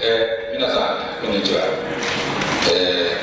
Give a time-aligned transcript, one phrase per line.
[0.00, 1.66] えー、皆さんこんにちは、
[2.70, 3.18] え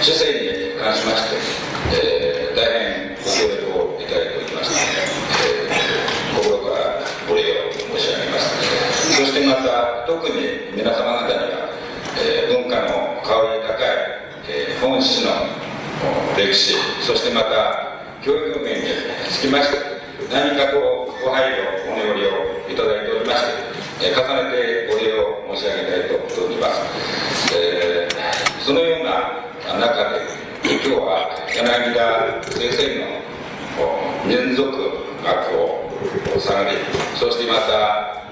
[0.00, 1.36] 主政に関しまして、
[1.92, 4.80] えー、大変ご協力をいただいておりまして、
[5.44, 9.12] えー、心からお礼を申し上げます。
[9.12, 11.68] そしてまた特に皆様方には、
[12.16, 13.92] えー、文化の香り高い、
[14.48, 15.36] えー、本市の
[16.32, 18.88] 歴史そしてまた教育面に
[19.28, 19.76] つきまして
[20.32, 23.44] 何かとご配慮お願いをいただいておりまし
[24.00, 24.73] て、えー、重ねて
[26.24, 26.80] おります、
[28.64, 33.24] そのような中で今日は柳田先生の
[34.26, 34.72] 民族
[35.22, 36.76] 学を探り
[37.18, 38.24] そしてまた、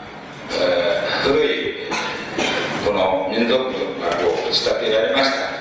[0.51, 1.89] えー、古い
[2.87, 5.53] この民族学を仕立てられました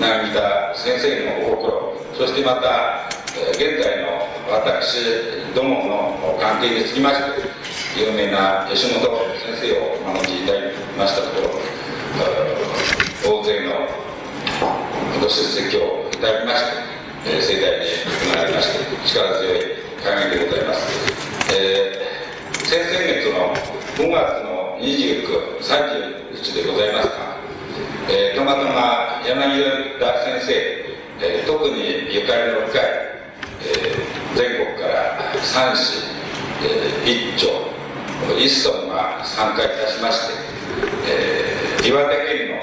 [0.00, 3.08] 柳田先生のお心そしてまた
[3.52, 9.00] 現在の私どもの関係につきまして有名な吉本
[9.38, 11.73] 先生をお招きいただきましたところ
[12.14, 13.88] 大勢の
[15.20, 16.62] ご出席をいただきまし
[17.24, 19.60] て盛大に行われまして力強い
[20.02, 23.54] 会議でございます、えー、先々月の
[23.96, 27.34] 5月の29、30日でございますが
[28.06, 30.52] えー、たまたま柳田先生、
[31.24, 32.82] えー、特にゆかりの深い、
[33.64, 36.04] えー、全国から三市、
[36.62, 37.48] えー、一町
[38.38, 40.34] 一村が参加いたしまして、
[41.08, 41.43] えー、
[41.84, 42.56] 岩手県の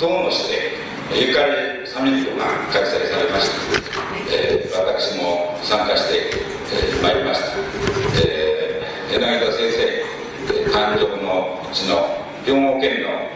[0.00, 0.72] 遠野市で
[1.14, 4.02] ゆかりサミットが開催されました、
[4.34, 6.42] えー、私も参加して、
[6.74, 7.46] えー、まいりました、
[8.26, 13.30] えー、柳田先生誕生のうちの兵庫県の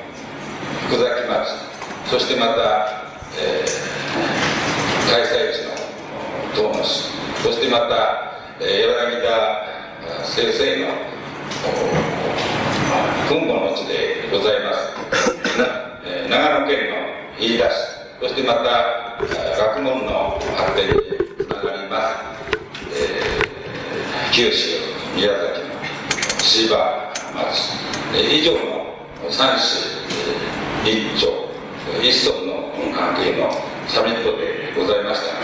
[0.89, 1.55] 福崎町
[2.11, 3.07] そしてまた、
[3.39, 5.63] えー、開催地
[6.59, 7.13] の遠野市
[7.45, 10.89] そしてまた、えー、柳田先生の
[13.29, 14.89] 群馬の地でございます。
[16.29, 16.97] 長野県の
[17.39, 17.75] 飯田市、
[18.21, 19.17] そしてまた、
[19.57, 20.95] 学問の発展に
[21.37, 22.59] つながります。
[22.93, 24.79] えー、九州、
[25.15, 27.79] 宮崎の芝町、
[28.15, 28.97] 以上の
[29.31, 29.99] 三市、
[30.87, 31.49] え町、一丁、
[32.03, 33.51] 一村の関係の
[33.89, 35.37] サミットでございました。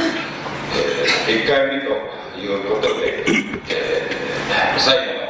[0.77, 3.25] えー、1回目ということで、
[3.69, 5.24] えー、最後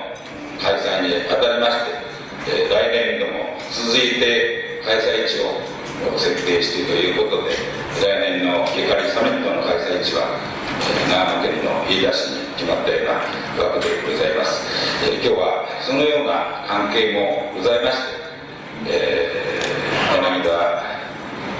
[0.60, 1.84] 開催にあたりまし
[2.46, 7.56] て、えー、来年度も続いて開催地を設定してということで
[8.00, 10.38] 来年のゆかりサミットの開催地は、
[10.80, 14.62] えー、長野県の飯田市に決まったようなわけでございます、
[15.06, 18.24] えー、今日はそのような関係もございまして、
[18.88, 20.94] えー、柳田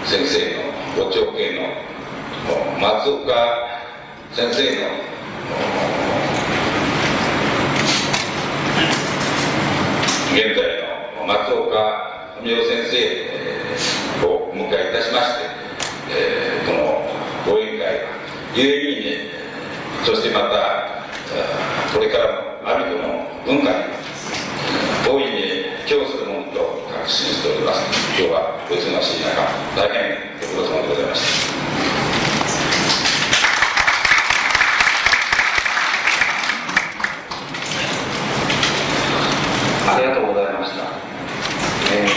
[0.05, 1.95] 先生のご長兄の
[2.81, 3.33] 松岡
[4.33, 5.15] 先生の
[10.35, 15.45] 現在の松岡文夫先生をお迎えいたしまして、
[16.11, 16.73] えー、こ
[17.51, 18.03] の講演会
[18.55, 19.31] 有意義に
[20.05, 20.85] そしてまた
[21.95, 23.07] これからの阿弥陀の
[23.47, 23.77] 文化に
[25.09, 25.41] 大いに
[25.87, 26.59] 供するものと
[26.93, 28.05] 確信しております。
[28.17, 29.43] 今日はお忙しい中
[29.77, 31.55] 大変ご苦労様でございました
[39.95, 40.85] ありがとうございました、
[41.93, 42.09] えー、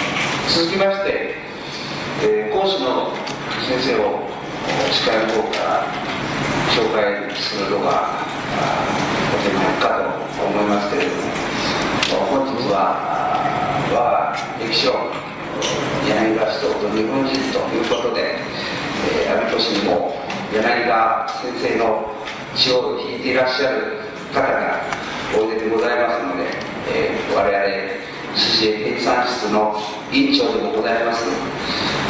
[0.56, 1.36] 続きまして、
[2.24, 3.12] えー、講師の
[3.68, 4.24] 先生を
[4.94, 5.84] 司会の方から
[6.72, 8.16] 紹介するのが
[9.36, 12.96] お手前かと思いますけれども本日は
[13.92, 15.12] 我が歴史を
[16.08, 18.40] 柳田市と日本人ということで、
[19.12, 20.16] えー、阿炎市にも
[20.56, 22.16] 柳田先生の
[22.56, 24.00] 血を引いていらっしゃる
[24.32, 24.80] 方が
[25.38, 26.48] おいででございますので、
[26.96, 29.76] えー、我々辻江編纂室の
[30.14, 31.26] 委員長でもございます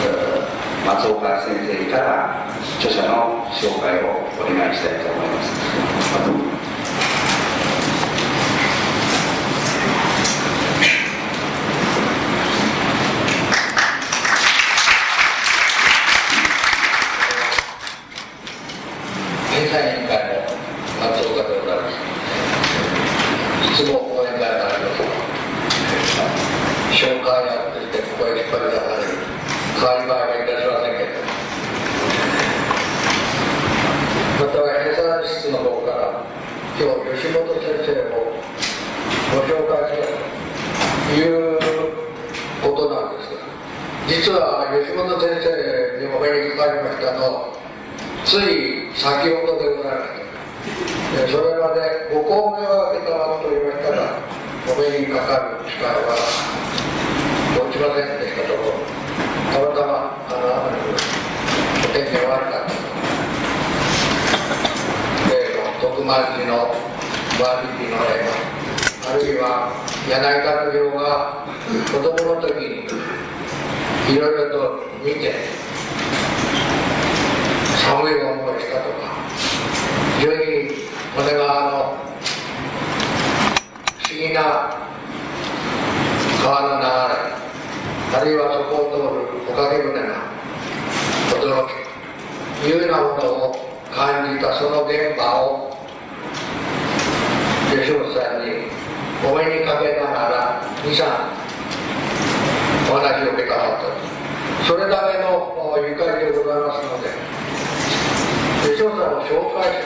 [0.06, 2.47] えー松岡先生から
[2.79, 4.07] 著者の紹介を
[4.39, 6.46] お願いしたいと思います。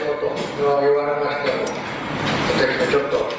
[0.02, 1.62] と言われましても
[2.58, 3.30] 私はちょっと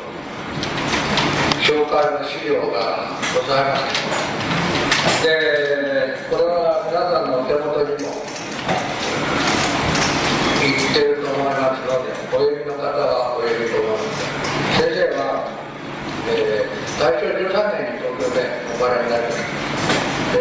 [1.63, 8.23] 紹介の資料がございましてでこれは皆さんのお手元にも
[10.59, 14.23] 言っていると思いますのでお読みの方はお読みと思います
[14.79, 15.47] 先生は、
[16.31, 19.51] えー、大正13年に東京でお生れになりました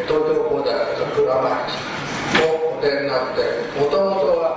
[0.07, 1.83] 東京工大桜前
[2.47, 3.43] をお出になって
[3.79, 4.52] もともとは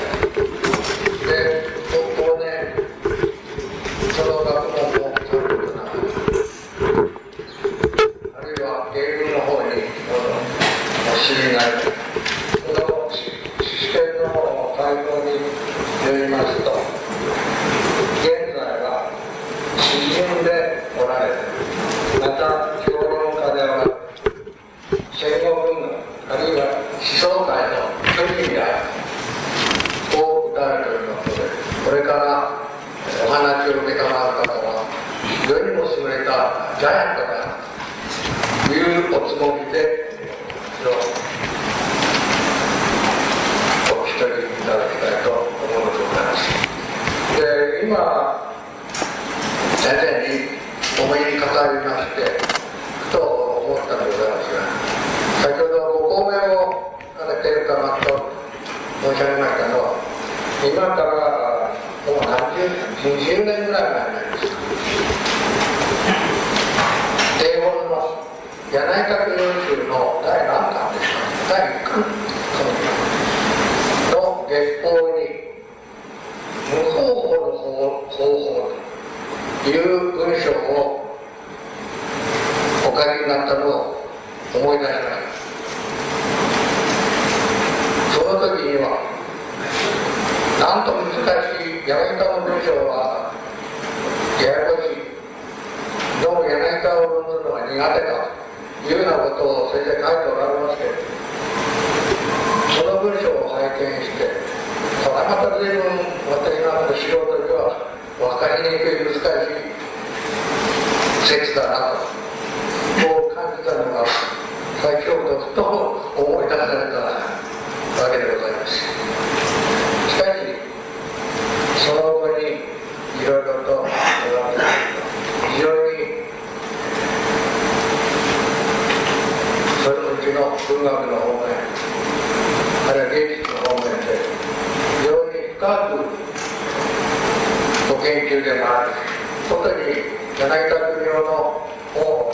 [140.63, 141.67] 柳田国夫の
[142.00, 142.32] を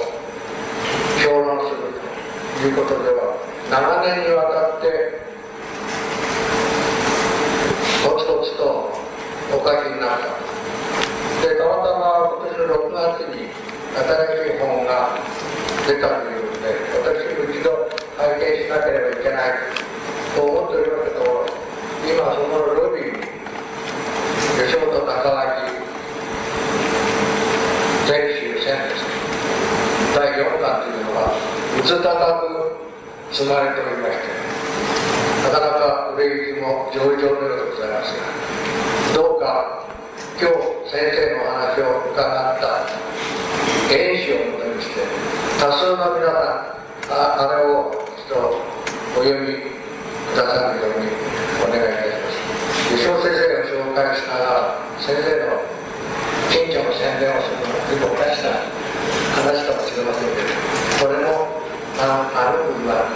[1.24, 1.82] 評論する
[2.62, 3.34] ということでは
[3.72, 5.18] 長年にわたって
[8.06, 8.94] とつとつと
[9.50, 10.38] お書きになった
[11.42, 13.50] でたまたま今年の6月に
[13.98, 15.18] 新しい本が
[15.88, 16.70] 出たというので
[17.02, 19.58] 私も一度拝見しなければいけない
[20.36, 21.50] と思っておりましたと
[22.06, 23.26] 今そのロビーに
[24.70, 25.90] 吉本高明
[28.10, 29.06] 全集戦です
[30.16, 31.14] 第4弾というの
[31.90, 34.30] がうつ高く積まれておりまして
[35.42, 38.22] なかなか売れ行きも上々のようでございますが
[39.16, 39.90] どうか
[40.38, 40.54] 今日
[40.86, 42.86] 先生のお話を伺った
[43.90, 45.02] 原子をもとにして
[45.58, 46.78] 多数の皆さん
[47.10, 48.62] ああれを一度
[49.18, 49.58] お読み
[50.30, 51.10] くださるように
[51.66, 52.14] お願いいた。
[52.14, 55.58] します吉尾先生を紹介しながら先生の
[56.54, 58.54] 近所の宣伝をするのは結構おかしな
[59.42, 60.54] 話かもしれませんけど
[61.02, 61.60] これも
[62.02, 63.12] あある部分は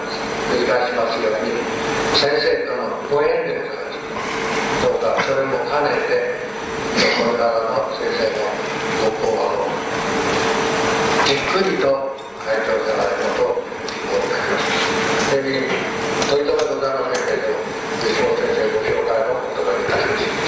[0.52, 1.32] 繰り返しますよ。
[1.32, 1.56] うに
[2.20, 6.36] 先生とのご縁でございますどうかそれも兼ねて
[7.24, 8.44] これからの先生の
[9.08, 9.72] ご講話を
[11.24, 12.12] じっくりと
[12.44, 13.72] 拝聴いただければと思って
[14.04, 15.32] おります。
[15.32, 15.64] ぜひ
[16.28, 17.64] 問いとめございませんけれども、
[18.04, 20.44] 吉本先生ご紹介のお願いいたします。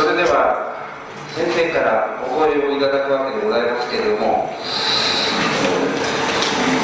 [0.00, 0.88] それでは
[1.36, 4.48] 先生からお声をいただくわけでございますけれども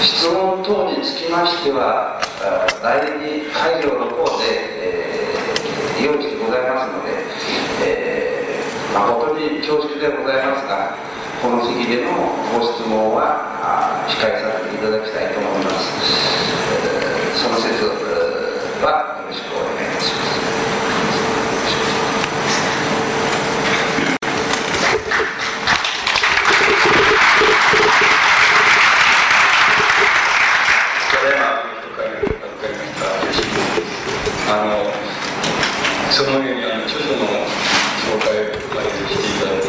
[0.03, 4.45] 質問等につきましてはあ第二会場の方で、
[4.81, 5.37] えー
[6.05, 7.25] 用意してございますので、
[7.85, 10.97] えー誠に恐縮ではございますが
[11.43, 12.13] この席での
[12.53, 15.93] ご質問は控えさせていただきたいと思います、
[16.73, 20.37] えーその説はよろしくお願いいたします
[29.87, 31.47] ただいま
[31.85, 32.93] お帰り預かりまし
[34.47, 34.71] たあの
[36.17, 37.29] その上にあの著書の
[38.01, 38.57] 紹介を
[39.07, 39.69] していただいて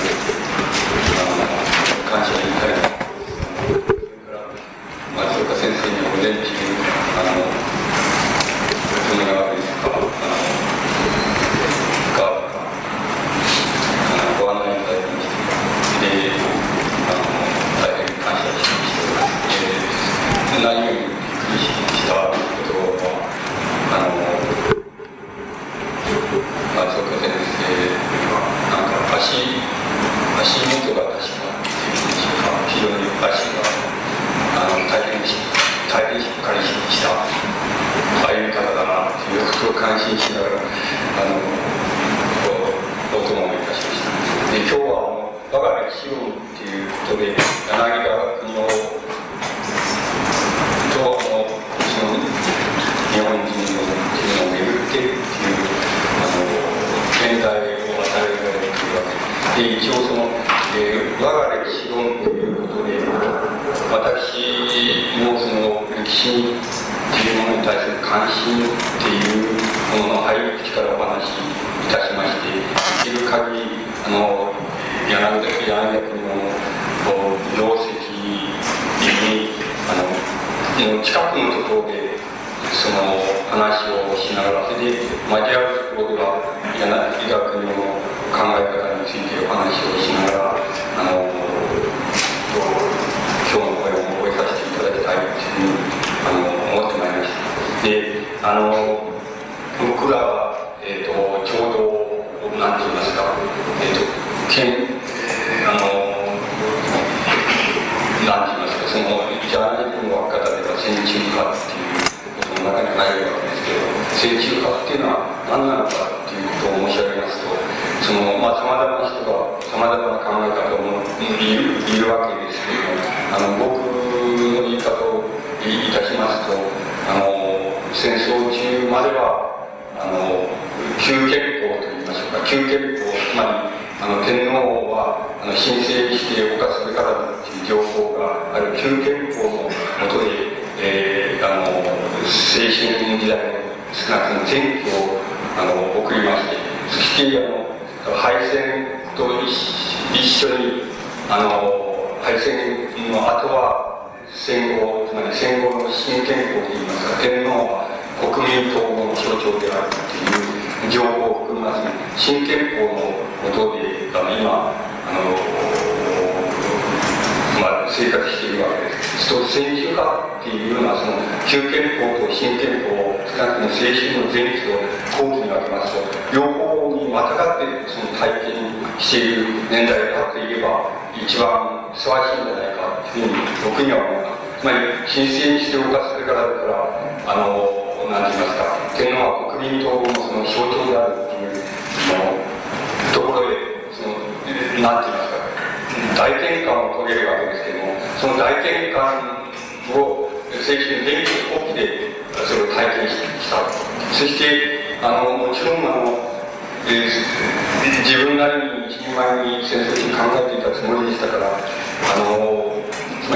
[1.12, 1.44] あの
[2.10, 2.80] 感謝に耐え
[3.28, 4.48] それから
[5.12, 6.57] 松岡先生にはお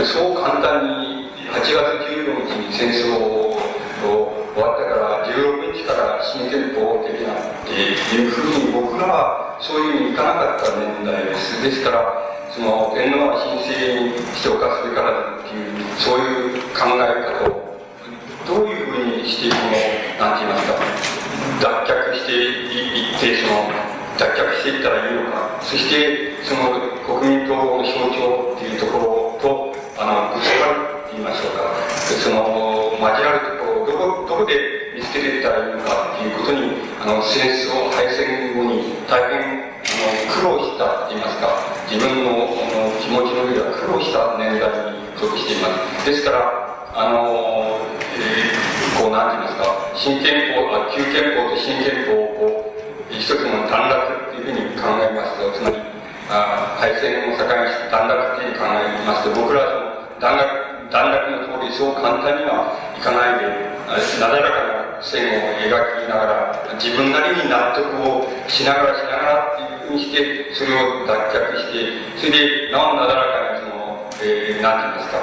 [0.01, 1.69] りそう簡単に8月
[2.09, 3.53] 15日に戦争を
[4.53, 12.01] 終わったから16日から新憲法的なっていうふうに僕らはそういうふうにいかなかった年代ですですから
[12.49, 17.77] その天皇は神聖にしておかすべからだっていうそういう考え方を
[18.47, 19.77] どういうふうにしてこの
[20.19, 21.21] 何て言いますか
[21.61, 23.69] 脱却していってその
[24.17, 29.20] 脱却していったらいいのかそしてその国民党の象徴っていうところと
[30.01, 31.61] あのぶつかるって言いましょうか
[32.09, 32.41] その
[32.97, 41.53] 交わるところをどこどこで見つけていったらいいのかっていうことにあの戦争敗戦後に大変あの苦労したって言いますか
[41.85, 45.69] 自分のあの気持ちの上では苦労した年代に属していま
[46.01, 46.49] すですから
[46.97, 47.77] あの、
[48.17, 52.73] えー、こう何て言いますか新憲法あ旧憲法と新憲法を
[53.13, 55.77] 一つの段落っていうふうに考えますとつまり
[56.33, 59.80] あ敗戦を境にして段落っていうふうに考えますと僕らは
[60.21, 60.45] 段落
[60.91, 63.71] 段落の通りそう簡単にはいかないで
[64.21, 75.17] なだらかな線を描きながら自分なりに納得をしながらしながらっていうふうにしてそれを脱却してそれでなおなだらかにその、えー、なんて言いますか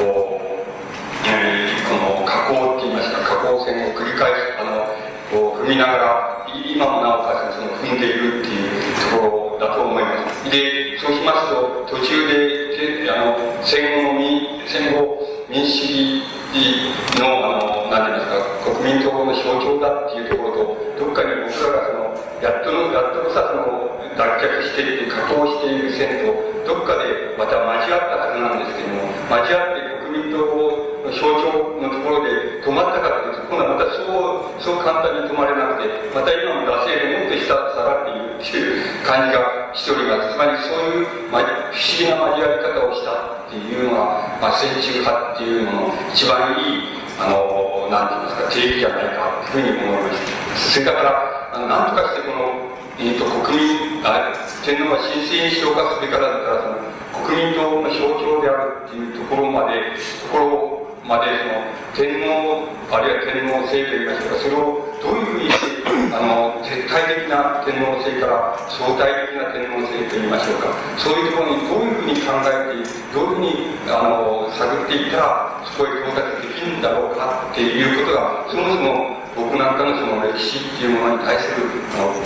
[0.00, 4.88] こう、えー、この加工って言いますか加工線を繰り返すあの
[5.28, 10.50] こう踏みながら今もなおかつその踏んでいるっていうところだと思います。
[10.50, 16.20] でそうしますと途中であの戦後民戦後民主主
[16.52, 22.12] 義の、あの、何て言いますか、国民党の象徴だっていうところと、どっかに僕らがその、
[22.44, 26.36] やっとの、やっとのさ、その、脱却している、加工している線と、
[26.68, 29.08] どっかでまた交わったはずなんですけども、
[29.40, 40.34] 交わって国民党の象徴のところで止まったかというと、今度はまたそう、そう簡単に止まれなくて、また今の惰性でもっと下下がっていっていう感じがしております。
[40.34, 43.12] つまりそういう、ま不思議な交わり方をした
[43.46, 50.14] っていうのが、まあ、戦中派っていうのの一番いい、あの、なんて言いますか、定義じゃないかというふうに思いま
[50.56, 50.72] す。
[50.72, 54.32] それから、あの、なんとかしてこの、えっ、ー、と、国民、あ
[54.64, 61.64] 天皇が神聖にしておかすべからだから、その、国民党の象徴であるっていうところまで、ところまで、その、
[61.96, 65.80] 天皇、あるいは天皇制といいましょうか、それをどういうふうにして、
[66.12, 70.68] あの、絶対的な天皇制から相対的な天皇制といいましょうか、
[71.00, 72.84] そういうところにどういうふうに考えて、
[73.16, 81.70] どういうふうに、あの、探っていったら、そこへ到達できるんだろうかっていうことが、そもそも僕なんかのその歴史っていうものに対する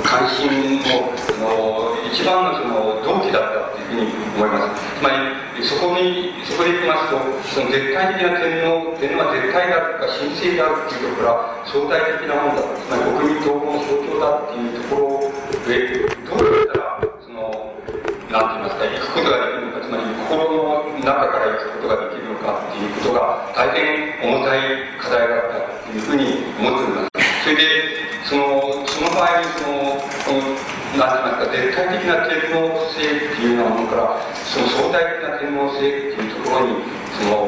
[0.00, 1.12] 関心の
[1.44, 4.80] の一番のその動機だったっていうふうに思います。
[4.96, 7.20] つまりそこにそこでいきますと
[7.52, 15.28] その絶対的な天皇天皇は絶対であるとか神聖であるっていうところから相対的なものだつまり国民統合の象徴だっていうところ
[15.68, 17.76] でどうやったらその
[18.32, 27.68] なんて言いますか行くことができるのかつまり心の中から行くことができるのかっていうことが大変重たい課題だったというふうに思っておりますそれで
[28.24, 30.56] そのその場合にそのこの
[30.96, 34.18] なんて言いますか絶対的な天皇制っていうようなものから
[34.50, 36.82] その相対的な天皇制っていうところに
[37.14, 37.46] その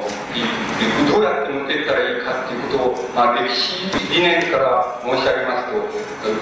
[1.10, 5.82] どうやって持っていったらいいかっていうことを、まあ、歴史理念から申し上げますと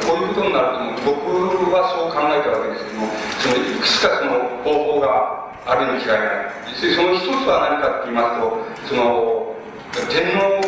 [0.04, 3.08] こういうことになると僕はそう考えたわけですけども
[3.40, 9.56] そのいくつかその方法があるに違いないその一つは何かって言いますとその
[10.12, 10.60] 天皇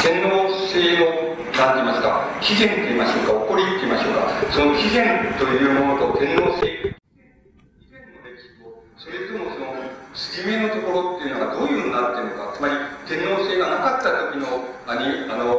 [0.00, 1.27] 天皇制の
[1.58, 2.22] 何て言いますか？
[2.40, 3.42] 起源と言いましょうか？
[3.42, 4.30] 起こりって言いましょうか？
[4.54, 6.70] その起源というものと天皇制。
[6.70, 9.74] 以前の歴史とそれともその
[10.14, 12.54] 継ぎ目のところっていうのがどういうふうになっているのか？
[12.54, 12.78] つまり
[13.10, 14.46] 天皇制がなかった時の
[14.86, 15.58] あにあの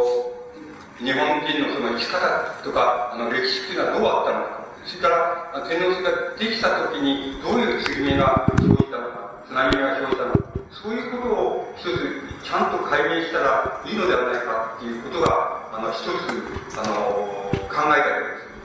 [1.03, 2.23] 日本人のその生き方
[2.63, 4.71] とかあの歴史っていうのはどうあったのか？
[4.87, 9.43] それから天皇制ができた時にどういう継ぎ目が生じたのか？
[9.51, 10.47] 津波が生じたのか？
[10.71, 17.95] そういうことを一つちゃんと解明したらいいのではないかっていうことがあの一つあの考えたわ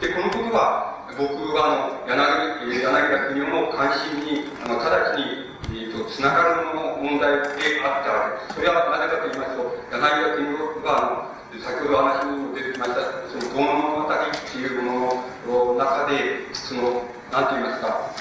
[0.00, 0.14] けです。
[0.14, 8.54] でこのことは僕はあの柳柳田国夫の関心にあの直ちにえーと、つながるの問題であったわけです。
[8.54, 14.16] それはなぜかと言いますと、柳田国夫は、あの先ほど話にも出てきました、その、遠野物語っ
[14.52, 18.12] ていうものの中で、その、なんて言いますか、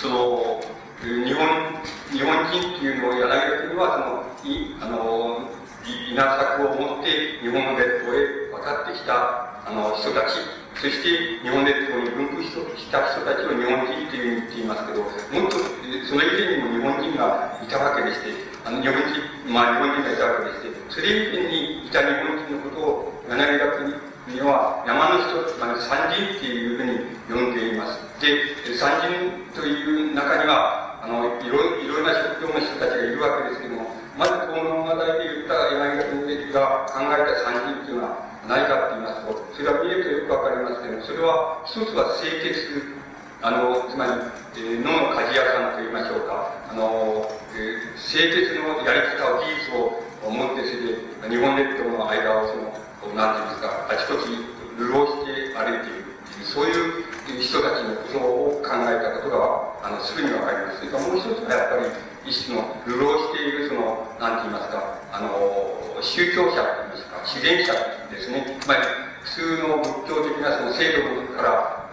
[0.00, 0.62] その、
[1.02, 1.44] 日本、
[2.12, 5.50] 日本人っていうのを柳田国は、その、い、あの、
[6.10, 10.38] 稲作を持って日本の列島へ渡ってきた、あの、人たち、
[10.76, 12.52] そして日本列島に分布し
[12.90, 15.56] た人たちを日本人というふうに言っていますけど、もっと
[16.04, 18.30] それ以前にも日本人がいたわけでして、
[18.64, 28.02] あの日本人、まあ日本人がいたわけでして、それ以前にいた日本人のことを柳田国は山の人、つまり山人っていうふうに呼んでいます。
[28.20, 42.96] で、山人という中には、あの、いろいろな職業の人たちがいるわけですけども、まずこの問題で言った柳田国が考えた山人っていうのは、何かって言いますと、それが見えるとよくわかりますけども、それは、一つは清潔、
[43.44, 44.12] あの、つまり、
[44.56, 47.28] えー、脳の鍛冶屋さんと言いましょうか、あの、
[47.60, 54.32] えー、清潔のやり方を、技術を持って、それで、日本列島の間を、その、なんて言いますか、あちこち
[54.80, 60.78] 流浪して歩いている、そういういう人たちのことを考えたことが、あの、すぐにわかります。
[60.78, 61.90] それかもう一つは、やっぱり、
[62.26, 67.72] 一種の流浪している、その、なんて言いますか、あの、宗教者と言いますか、自然者
[68.10, 68.58] ですね。
[68.66, 68.80] まり、
[69.22, 71.90] 普通の仏教的なその制度から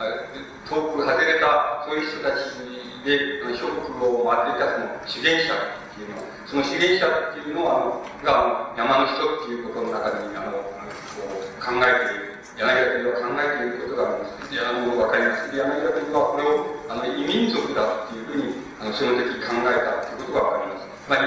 [0.70, 2.62] 遠く外れたそういう人たち
[3.04, 10.62] で諸国を回っていたその自然者っていうのは、その自然者っていうのは、あの、が山の人っていうことの中に、あの、
[11.60, 12.33] 考えている。
[12.58, 15.56] 柳田国は考えていることがあの分かります。
[15.56, 20.94] 柳田国はこれをあの異民族だっていうふうにあのその時考えたということが分かります。
[21.04, 21.24] つまり、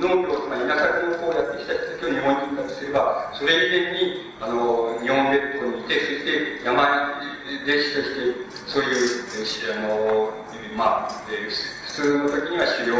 [0.00, 8.32] 農業、つまり稲作の方をやってきた人を日本人だとすれば、それ以前に、あの、日本列島にいて、そして山弟子として、
[8.66, 9.26] そういう、
[9.68, 10.32] あの、
[10.76, 12.96] まあ、普通の時には狩猟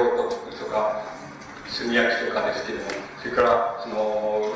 [0.60, 1.00] とか、
[1.64, 2.90] 炭焼きとかですけれども、
[3.22, 4.52] それから、その、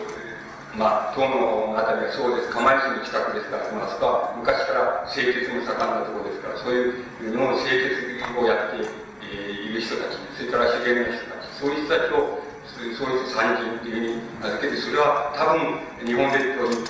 [0.77, 2.53] まあ、東のあたりはそうです。
[2.53, 8.85] 釜石の近くですから、まあ、そこは昔から清潔も盛んなところですから、そういう日本清潔をやって、
[9.27, 12.45] いる人たち、それから自然の人たち、そういう人たちを、
[12.97, 16.85] そういう三人っていうふうに名付けて、それは多分日本列島に、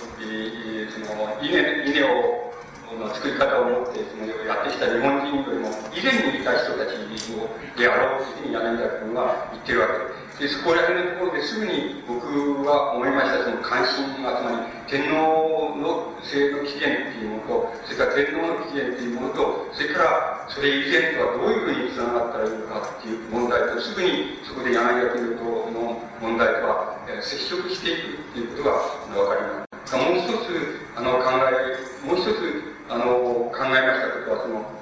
[0.82, 2.46] え、その稲稲を
[2.94, 6.96] の作り方を持ってそのやってきた日本人よりも以前にいた人たち
[7.34, 10.25] をであろうというふうに柳田君は言ってるわけです。
[10.38, 12.28] で、そこら辺のところですぐに僕
[12.68, 29.96] は思いました、その関心が、つまり天皇の制度起源っていうものと、それから天皇の起源っていうものと、それからそれ以前とはどういうふうにつながったらいいのかっていう問題と、すぐにそこで柳田国との問題とは、え接触していくっていうことがわかります。
[29.96, 34.75] もう一つ、あの、考え、もう一つ、あの、考えましたことは、その、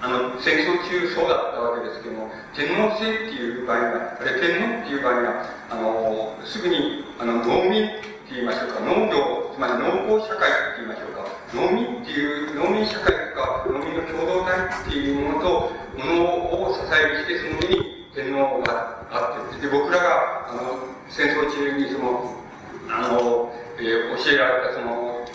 [0.00, 7.88] あの、戦争中そうだったわけですけども、天皇制っていう場合が、あれ天皇っていう場合が、あの、すぐに、あの、農民っ
[8.28, 20.78] て言いましょうか、農業、つまり農耕社会って言いましょうか、農民っていう、農民社会とか、農民の共同体っていうものと、ものを支えるして、その上に天皇があって、で、僕らが、あの、
[21.10, 22.38] 戦争中にその、
[22.88, 25.26] あの、えー、教えられたその、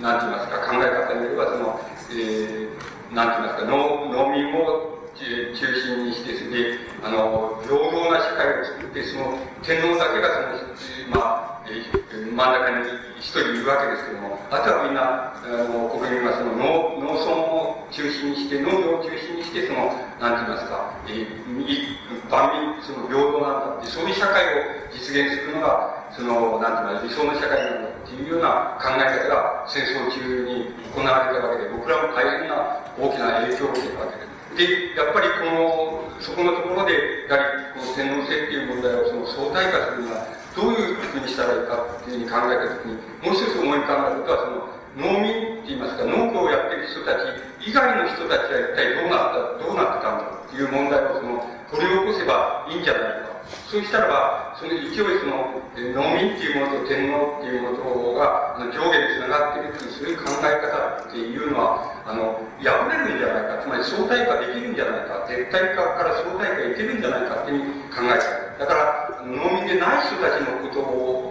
[0.00, 30.18] なんて言いますか、考え方によれば、その、えー、なんて言いますか、農農民も中心にして、で、あの、平等な社会を作って、その、天皇だけがその、まあ、え、真ん中に一人いるわけですけども、あとはみんな、あの、国民はその農、農村を中心にして、農業を中心にして、その、なんて言いますか、えー、万民、その平等なんだって、そういう社会を実現するのが、その、なんて言いますか、理想の社会なんだっていうような考え方が戦争中
[30.48, 34.39] に行われたわけで、僕らも大変な大きな影響を受けたわけです。
[34.60, 44.68] で、やっぱりこの、そこのところで、やはりこの天皇制っていう問題をその相対化するには、どういうふうにしたらいいかっていうふうに考えたときに、もう一つ思い浮かんだことは、
[45.00, 51.40] その、農民って言いますか、農業をやってる人たち以外の人たちは一体どうなった、どうなってたんだっていう問題をその、
[51.72, 53.39] 掘り起こせばいいんじゃないか。
[53.70, 55.62] そうしたらば、その勢いその、
[55.94, 67.62] 農民っていうものと天皇っていうものが、あの上下につながっているという、そういう考え方っていうのは、あの、破れるんじゃないか、つまり相対化できるんじゃないか、絶対化から相対化いけるんじゃないかっていう
[67.94, 68.66] 考えた。
[68.66, 70.82] だから、農民でない人たちのこと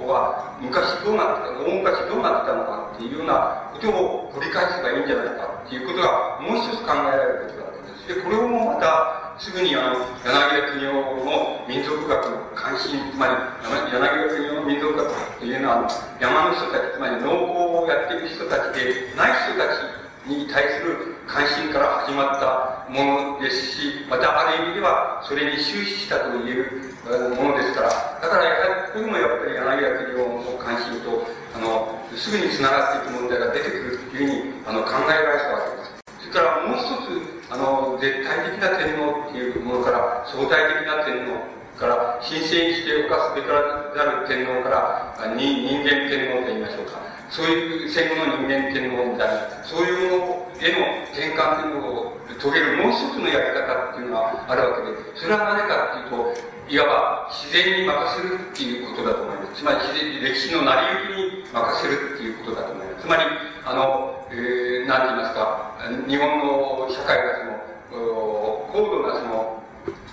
[0.08, 8.08] は、昔どうなってた、大昔どうなってたのかっていうようなことを繰り返せばいいんじゃないかっていうことが、もう一つ考えられることだったんです。
[8.08, 15.88] で、これをもまた、すぐにあの、柳田国夫の民族学の関心、つまり、柳田国夫の民族学というのは、
[16.20, 26.92] 山の人たち、つまり農耕をやっている人たちでない人たちに対する関心から始まったものですし、またある意味ではそれに終始したという
[27.40, 31.24] ものですから、だからやはりここにもやっぱり柳田国夫の関心と、
[31.56, 36.28] あの、すぐにつながっていく問題が出てくるというふうにあの考えられたわけです。
[36.28, 47.19] それからもう一つ、あの、絶対的な天皇っていうものから、相対的な天皇から、神聖にしておかすべからなる天皇から、人間天皇と言いましょうか。
[47.30, 59.62] そういう戦後の人間天皇みたいな、そういうものへの転換というのを遂げるもう一つのやり方っていうのがあるわけで、それは何かっていうと、いわば自然に任せるっていうことだと思います。
[59.62, 63.06] つまり自然歴史の成り行きに任せるっていうことだと思います。
[63.06, 63.24] つまり、
[63.66, 67.42] あの、えー、なんて言いますか、日本の社会が
[67.90, 69.59] その、高度なその、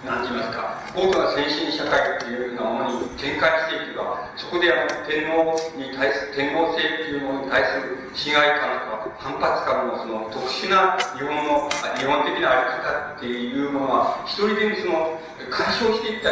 [0.06, 11.66] なんて言いますか、高度な先進社会っていうようなものに展開していけば、そこであの天皇に対する、天皇制っていうものに対する侵害感とか反発感のその特殊な日本の、
[11.98, 15.18] 日本的なあり方っていうものは、一人でにその、
[15.50, 16.30] 解消していった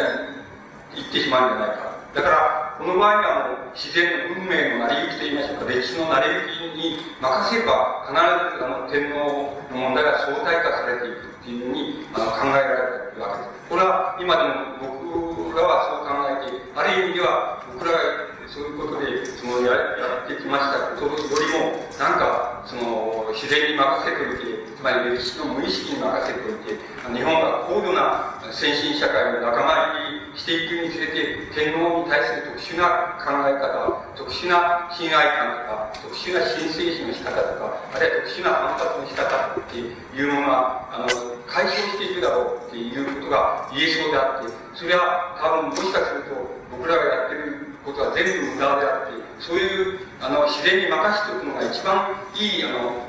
[0.95, 1.91] り、いってしまうんじゃないか。
[2.15, 8.15] だから、この場合にはもう自然の運命の成り行きといいましょうか、歴史の成り行きに任せば、必
[8.55, 13.69] ずあの天皇の問題が相対化されていくっていうふうにあの考えられているわけです。
[13.69, 18.01] これは今でも僕らはそう考えて、ある意味では僕らが
[18.47, 20.95] そういうことでそのややってきました。
[20.95, 26.77] ことよりも、なんか、その、自然に任せておいて、つまり歴史の無意識に任せておいて、
[27.13, 53.05] 日本が高度な先進社会の仲間入りしていくにつれて、天皇に対する特殊な考え方、特殊な侵害感とか、特殊な申請心の仕方とか、あるいは特殊な反発の仕方っていうものが、あの、解消していくだろうっていうことが言えそうであって、それは多分もしかすると僕らがやってることは全部無駄であって、そういう、あの、自然に任せておくのが一番いい、あの、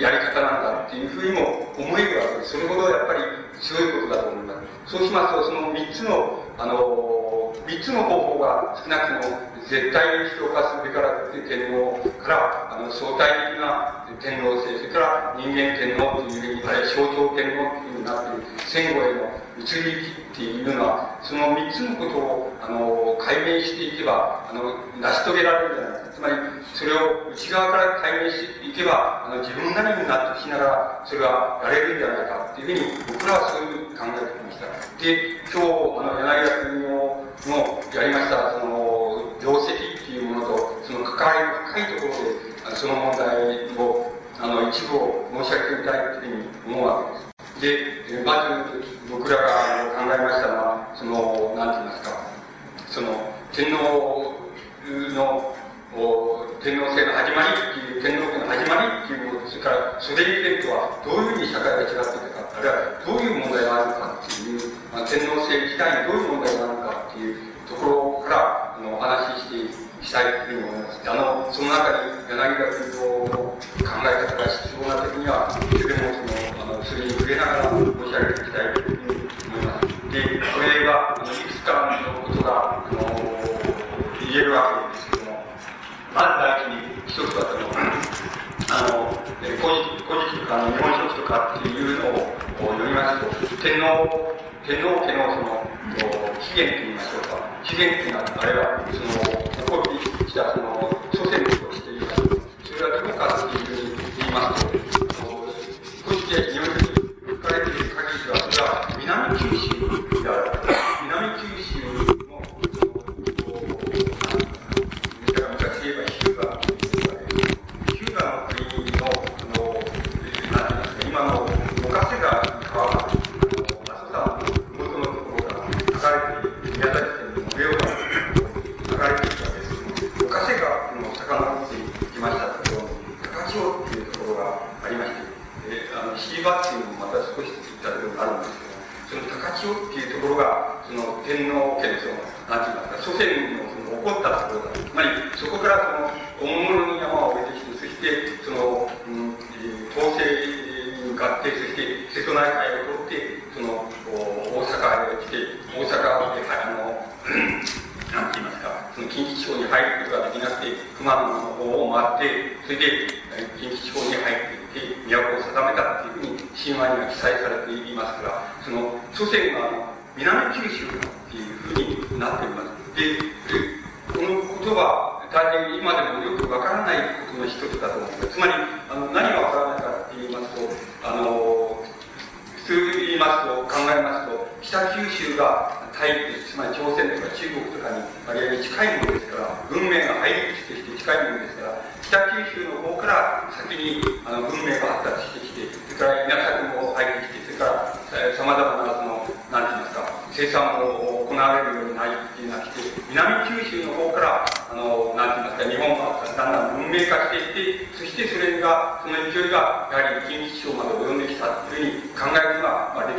[0.00, 2.52] やり方なんだっていうふうにも思えるわけです。
[2.52, 3.20] それほどやっぱり
[3.60, 4.54] 強いことだと思いま
[4.86, 4.96] す。
[4.96, 9.38] そうしますと、その3つのあの、3つの方法が少なくとも
[9.68, 19.28] 絶対に人化すべからって天皇から、あの、相対的な天皇制、それから人間天皇というふうに、あるいは象徴天皇というふうになっている戦後への
[19.60, 26.08] 移り行きっていうのは、その三つのことを、あの、解明していけば、あの、成し遂げられるんじゃないか。
[26.16, 26.34] つまり、
[26.72, 34.66] それを内側から解明していけば、あの、自分なりに納得しながら、それがやれるんじゃないかっていうふうに、僕らはそういうふうに考えてきました。
[34.96, 35.68] で、今日、
[36.00, 36.47] あの、柳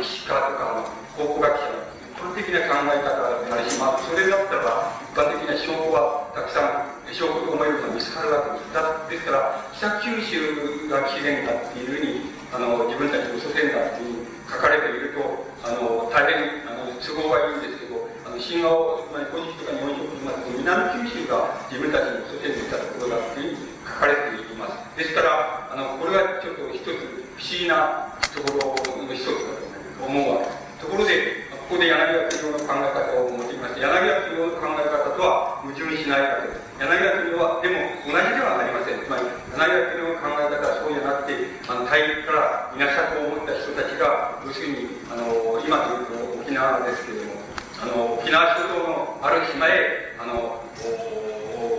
[0.00, 3.12] あ、歴史家とか、考古学者の一般的な考え方
[3.44, 8.72] でありし、まあ、それだったら、一般的な証拠はたくさん、証拠と思えるのが見つかるわけです。
[8.72, 15.20] だですから、北九州が起源だっていうふうに、あの、自分たちの祖先だっていうに書かれていると、
[15.62, 24.96] あの、大変、あの、都合はいいんですけど、あの、神話を、つまり古事記とか日本書を言いますと、南九州が自分たちの祖先でいたところだっていうふうに書かれています。
[24.96, 29.59] ですから、あの、これはちょっと一つ不思議なところの一つだ
[30.06, 30.60] 思うわけです。
[30.80, 36.66] ところで、ここで柳田国夫の考え方を持ってきまして、柳田国夫の考え方とは矛盾しないわけです。
[36.80, 39.04] 柳田国夫は、でも同じではなりません。
[39.04, 41.36] つまり、柳田国夫の考え方はそうじゃなくて、
[41.68, 47.44] あの、大陸から稲作を持った人たちが、要するに、あの、今でいうと沖縄ですけれども、
[47.78, 50.64] あの、沖縄諸島のある島へ、あの、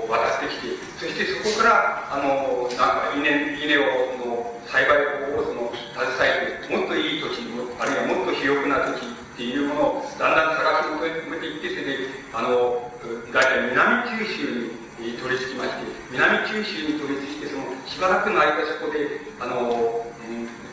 [0.07, 4.95] 渡ってきて、そしてそこから、あの、なんか稲、稲を、栽培
[5.27, 7.43] 法をその携えて、もっといい土地、
[7.77, 12.87] あるいはもっと肥沃な土地っていうものをだんだん探し求めていって、それで、あの、
[13.33, 20.07] 大体南九州に取り付きまして、南九州に取り付いて、その、しばらくの間そこで、あの、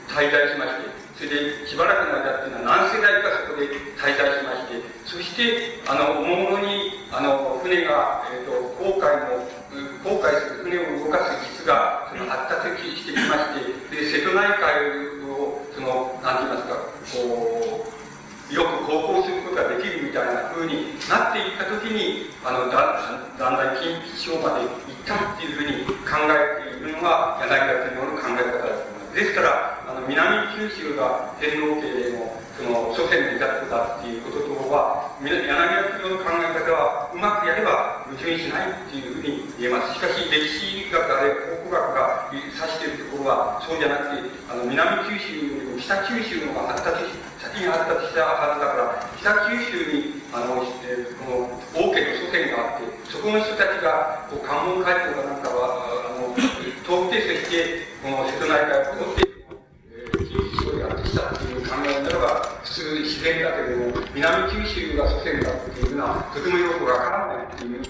[0.07, 3.67] 滞在しまして、それでしばらくの間っていうのは何世代かそこで
[3.99, 9.43] 滞在しまして、そして、あの、おもむろに、あの、船が、え、ー、と、航海の、
[10.07, 22.95] 航海する船を動かす技術が、その、発達してきまして、で、瀬戸内海を、その、なんて言いますか、こう、よく航行することができるみたいな風になっていったときに、あの、だ
[23.35, 28.98] だんだん近畿地方まで行ったっていうふうに考えているのが柳田天皇の考え方だと思います。
[29.15, 39.95] ですから、あの、南九州が天皇家の、その、祖先のいたとこだっていうこととは、柳田国の考え方は、うまくやれば矛盾しないっていうふうに言えます。
[39.95, 55.89] しかし、歴史学あれ、考古学が指しているところは、そうじゃなくて、あの、南九州よりも北九州の方が発達し、先に発達したはずだから、北九州に、あの、えー、この、王家の祖先があって、そこの人たちが、こう、関門海峡かなんかは、
[56.89, 59.29] あの、通ってそして、この瀬戸内海を通って、
[60.25, 67.85] 近畿地方でやってきたっていう考えならば、普通自然だけども、南九州が祖先だっていうのは、とてもよくわからないっていう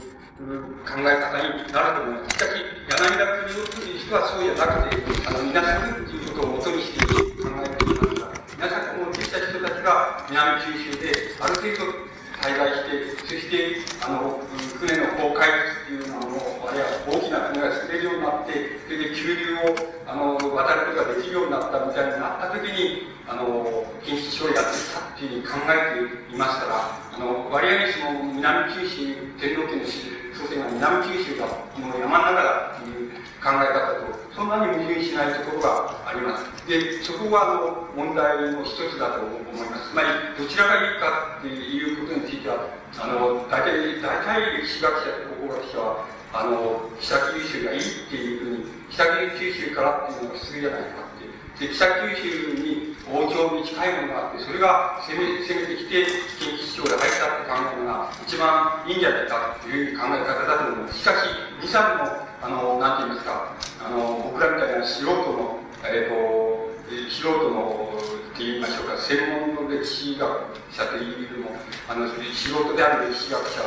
[0.82, 2.34] 考え方になると思います。
[2.34, 2.58] しかし、
[2.90, 14.38] 柳田国夫という人はそうじゃなくて、あの、皆さんっていうことを元にして考えていますが、皆さんを持ってきた人たちが南九州で、ある程度滞在して、そして、あの、
[14.78, 19.74] 船の航海っていうのも、あるいは大きな船が作れるようになって、それで急流を、
[20.06, 36.44] あの、渡ることができるようになったみたいになった時に、あの、禁止地をやってきたっていうふうに考えていますから、あの、割合にその、南九州天皇家の祖先が南九州だ、もう山の中だっていう考え方と、そんなに矛盾しないところがあります。
[36.66, 39.90] で、そこがあの問題の一つだと思います。
[39.90, 49.04] つまり、どちらがいいかっていうことについては、あの、大体、大体歴史学者と考古学者は、あの、北九州がいいっていうふうに、北
[49.38, 51.28] 九州からっていうのが普通じゃないかって
[51.58, 56.06] で、北九州に王朝に近いものがあって、それが攻め攻めてきて、
[56.38, 60.98] 近畿地方で入ったって考えるのが一番いいんじゃないかっていう考え方だと思います。
[60.98, 61.16] しかし、
[61.60, 63.52] 二三の、あの、なんて言いますか、
[63.84, 66.70] あの、僕らみたいな素人の、えっ、ー、と、
[67.10, 67.98] 素人の
[68.30, 69.18] って言いましょうか、専
[69.56, 70.22] 門の歴史学
[70.70, 71.50] 者というよりも、
[71.88, 73.66] あの、素人である歴史学者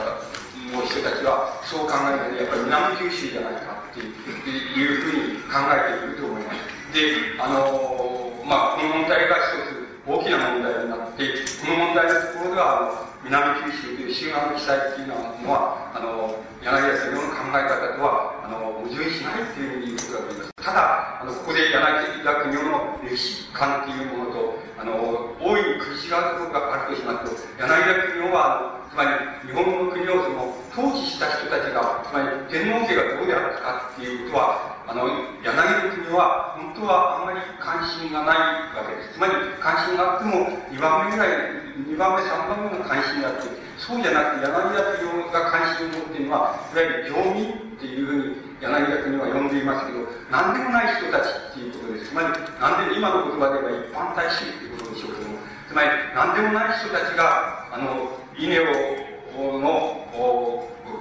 [0.71, 6.95] の人たちは、そう考えないで、やっぱり南九州じゃないかっていうふうに考えていると思います。
[6.95, 11.27] で、あの、まあ、この問題が一つ大きな問題になって、
[11.59, 15.15] この問題のところでは、南九州という修学記載っていうの
[15.53, 20.51] は、あの、柳家先生の考え方とは、あの、矛盾しないっていうことだと思います。
[20.57, 29.09] ただ、あの、ここで柳家国の歴史観っていうものと、あの、大いに食い違うところがあるとしますと、柳家国は、つまり
[29.47, 35.07] 日本の国をその統治した人たちが、つまり天皇家がどうであったかっていうことは、あの、
[35.39, 39.15] 柳の国は本当はあんまり関心がないわけです。
[39.15, 43.47] つまり関心があっても2番目ぐらい、2番目、3番目の関心があって、
[43.79, 52.11] そうじゃなくて柳田国が関心を持っているのは、いわゆる領民っていうふうに柳田国は呼んでいますけど、何でもない人たちっていうことです。
[52.11, 55.39] つまり、なんで今の言葉で言えば一般大衆っていうことでしょうけども、
[55.71, 60.03] つまり、何でもない人たちが、あの、稲を、の、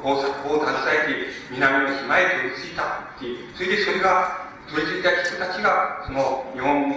[0.02, 0.74] 工作を携
[1.10, 6.88] えて南の島へ取り付いたっていう、それでそれが、取り付いた人たちが、その日本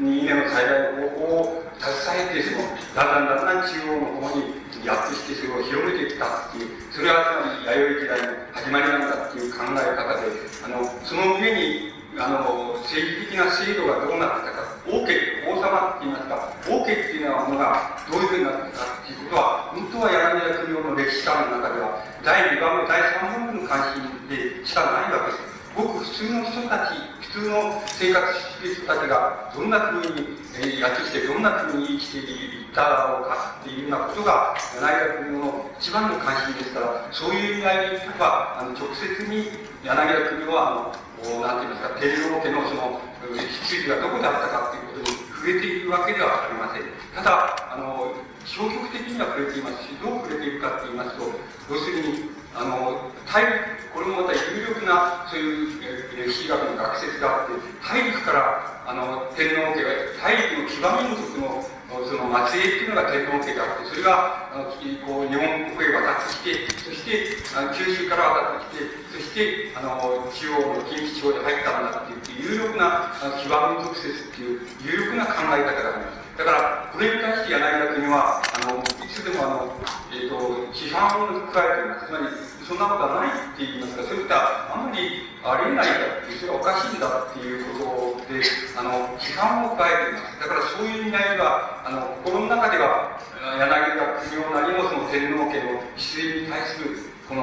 [0.00, 2.64] に稲の栽培の方法を携えて、その、
[2.96, 10.32] だんだんだんだん中央の方にやってしてそれを広めていったっていう、それはつまり弥生時代の始まりなんだっていう考え方で、
[10.64, 15.14] あの、その上に、あの、政治的な制度がどうなってたか、王家、
[15.46, 25.47] 王様って言いますか、王家っていうのはものがどういうふうになってたかっていうことは、本当は柳田国の歴史観の中では、第2番目、第3番目の関心でしかないわけです。
[25.76, 39.50] ごく普通の人たち、普通の生活している人たちが、どんな国に、えー、やってきて、どんな国に生きていっただろうかっていうようなことが、柳田国の一番の関心ですから、そういう意味合いでは、あの直接に
[39.84, 46.82] 柳田国は、あの、なんて言いますか、天皇家のその、羊がどこであったかっていうことに触れているわけではありません。
[47.14, 48.14] ただ、あの、
[48.44, 51.28] 消極的には触れていますし、どう触れているかって言いますと、
[51.70, 57.54] 要するに、あの、大陸、これもまた有力な、そういう歴史学の学説があって、
[57.86, 64.64] 大陸から、あの、天皇家が、大陸の騎馬民族のその末裔っていうのが天皇家であって、それが、あの、
[65.06, 76.27] こう、日本国へ渡ってきて、そして、あの九州から渡ってきて、そして、あの、中央の近畿地方で入ったんだっていう、有力な、騎馬民族説っていう、有力な考え方があります。
[76.38, 79.74] だから、これに対して柳田国は、あの、いつでもあの、
[80.14, 80.38] えっ、ー、と、
[80.70, 82.06] 批判を加えてます。
[82.06, 82.30] つまり、
[82.62, 88.38] そんなことはないって言いますか、そういったあんまりありえないだって、それはおかしいんだっていうことで、
[88.78, 90.38] あの、批判を加えています。
[90.38, 93.18] だからそういう意味合いは、あの、心の中では、
[93.58, 97.42] 柳田国をなりもその天皇家の姿勢に対するこの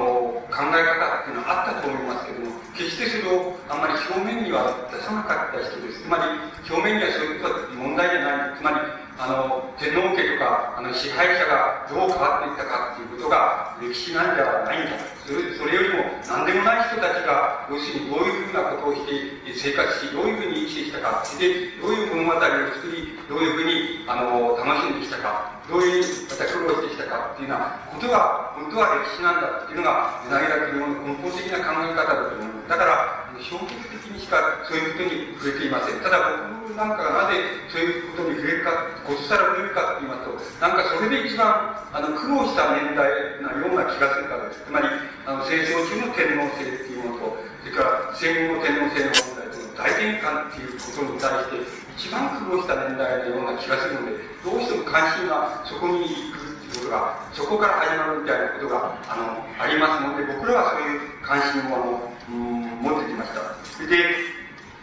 [0.50, 6.02] 考え方っていうのはあったと思いますけども、決してそれをあんまり表面には出さなかった人です。
[6.02, 6.24] つまり、
[6.66, 8.58] 表面にはそういうことは問題じゃない。
[8.58, 15.00] つまり、あの、天皇家とか、あの、支配者がどう変わっていったかっていうことが歴史なんではないんだ。
[15.24, 22.40] それそれよりも、何でもない人たちが、要するにどういうふうなことをして、生活し、どういうふうに生きてきたか、で、どういう物語を
[22.76, 32.68] 作り、どういうふうに、あの、楽しんできたか、どういうふうにまた苦労してきたかっていうようなことが、本当は歴史なんだっていうのが、柳田国の根本的な考え方だと思う。
[32.68, 36.00] だから、消極的にしかそういうことに触れていません。
[36.00, 36.18] ただ
[36.64, 38.70] 僕なんかがなぜそういうことに触れるか、
[39.04, 44.64] こっさら触れるかって言いますと、なんかそれで一番あの苦労した年代なような気がするからです。
[44.64, 44.88] つまり、
[45.26, 56.45] あの戦争中の天皇制っていうものと、それから戦後の天皇制の問題との大転換っていうことに対して、一番苦労した年代のような気がするので、どうしても関心がそこに行く
[56.76, 63.40] ことが、そこから始まるみたいなことがあのありますので、僕らはそういう関心をあのうん持ってきました。
[63.86, 64.36] で、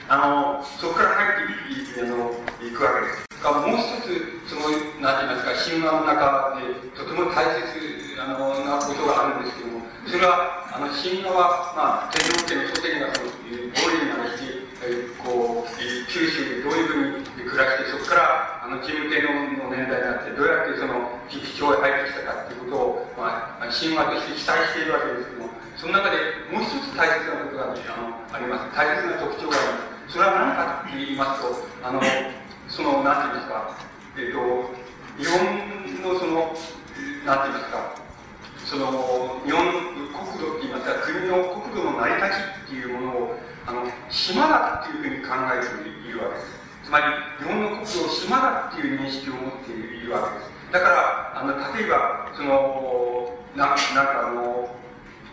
[0.09, 3.33] あの、そこから入っていあのいくわけです。
[3.43, 4.71] もう一つ、その、
[5.03, 26.17] なんて言いますか、神話の中で、とても大切あのなことがあるんですけども、それは、あの、神話は、まあ、天皇家の祖先がその、暴力なりして、えー、こう、九州でどういうふうに暮らして、そこから、あの、神武天皇の年代になって、どうやってその、基地へ入ってきたかっていうことを、まあ、神話として記載しているわけですけども、その中で
[26.51, 28.75] もう一つ大切なことが、あのあります。
[28.75, 30.13] 大切な特徴があります。
[30.13, 32.01] それは何かと言いますと、あの、
[32.67, 33.77] その、なんて言いますか、
[34.19, 34.83] えっ、ー、と、
[35.15, 36.51] 日本のその、
[37.23, 38.02] なんて言いますか、
[38.65, 39.61] その、日本
[40.11, 46.63] 国土って言いますか、国の国土の成り立ちっていうものを、あの、島だっていうふうに考えているわけです。
[46.83, 47.05] つまり、
[47.39, 50.51] 日本の国土を島だっていう認識を持っているわけです。
[50.71, 54.75] だから、あの、例えば、その、ななんかあの、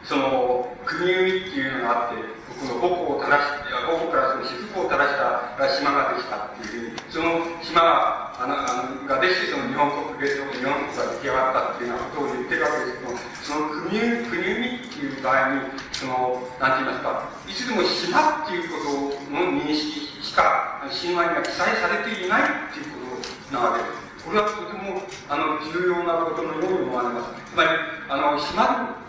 [0.04, 13.96] その、国々っていうのがあって、この母国を垂らし、母国からその雫を垂らした島ができたっていうふうに、その島が、あの、あのができて、その日本国列島、日本国が出来上がったっていうようなことを言ってるわけですけども、その国、
[14.28, 24.20] 国々っていう場合に、その、なんて言いますか、いつでも島っていうことの認識しか、神話には記載されていないっていうことなわけです。
[24.20, 25.00] これはとても
[25.32, 27.32] あの重要なことのように思われます。
[27.40, 27.70] つまり、
[28.04, 29.00] あの島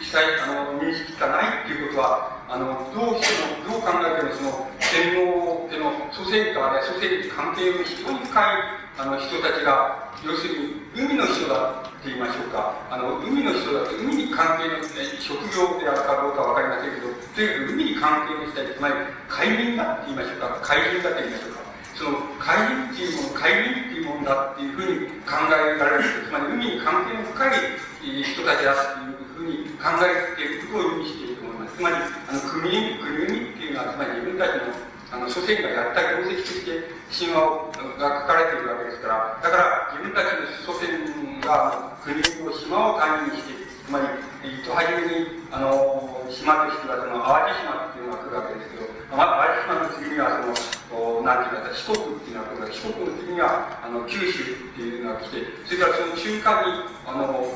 [0.00, 8.56] 記載、あの、認識がないっていうことは、あの、どうしても、どう考えても、その、天皇家の祖先とあるいは祖先に関係の非常に深い、
[8.96, 12.72] あの、人たちが、要するに、海の人だって言いましょうか。
[12.88, 14.80] あの、海の人だと、海に関係の、
[15.20, 18.94] 職業であるかどうかわかりませんけど、とにかく海に関係の人たち、つまり、
[19.28, 20.56] 海民だって言いましょうか。
[20.64, 21.68] 海人だって言いましょうか。
[22.00, 26.24] その海人っていうもの、海民っていうものだっていうふうに考えられる。
[26.24, 31.37] つまり海に関係の深い人たちだっていうふうに考えていることを意味している。
[31.76, 34.72] つまり、あの、国々、国っていうのは、つまり自分たちの、
[35.10, 44.06] あの、祖先がやった業績として神話をが書かれているわけですから、だから自分たちの祖先が国を島を単位にして、つまり、
[44.44, 57.48] 一初めに、あの、島としては、その、淡路島っていうのが来るわけですけど、ま淡路島の次には、その、何て言うか、四国っていうのが来る四国の次には、あの、九州っていうのが来て、それからその中間に、あの、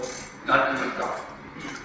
[0.49, 1.32] 何て言いますか、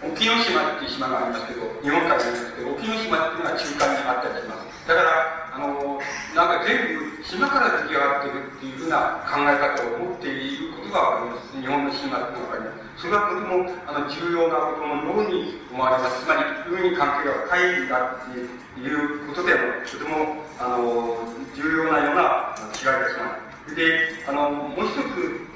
[0.03, 4.87] 沖ノ島っていう島がありますけど、日本海にありますけど、沖ノ島っていうのは中間にあったりします。
[4.87, 5.99] だから、あの、
[6.35, 11.57] なんか全部島から出来上がってるっていうふうな考え方を持っていることがわかります。
[11.59, 13.01] 日本の島っていうのがわかります。
[13.01, 16.23] それはとてもあの重要なことのように思われます。
[16.23, 21.19] つまり、海に関係が深いんだっていうことでも、とても、あの、
[21.53, 23.75] 重要なような違いがします。
[23.75, 25.46] で、あの、もう一つ、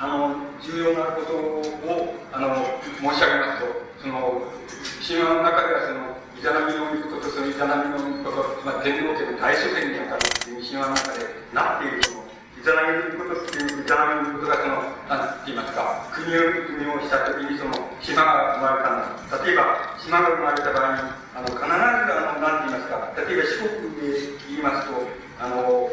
[0.00, 0.32] あの、
[0.64, 3.68] 重要なことを、あの、申し上げますと、
[4.00, 4.48] その、
[5.04, 8.32] 神話の中ではその、イザナミの御事とそのイザナミの御事、
[8.64, 19.44] まあ、天皇家の大祖先にあたるという神話の中でなっているその、イザナミの御事っていうイザナミの御事がその、なんて言いますか、国を、国をしたときにその、島が生まれたんだ。
[19.44, 24.16] 例えば、島が生まれた場合に、あの、必ずあの、なんて言いますか、例えば四国で
[24.48, 24.96] 言いますと、
[25.36, 25.92] あの、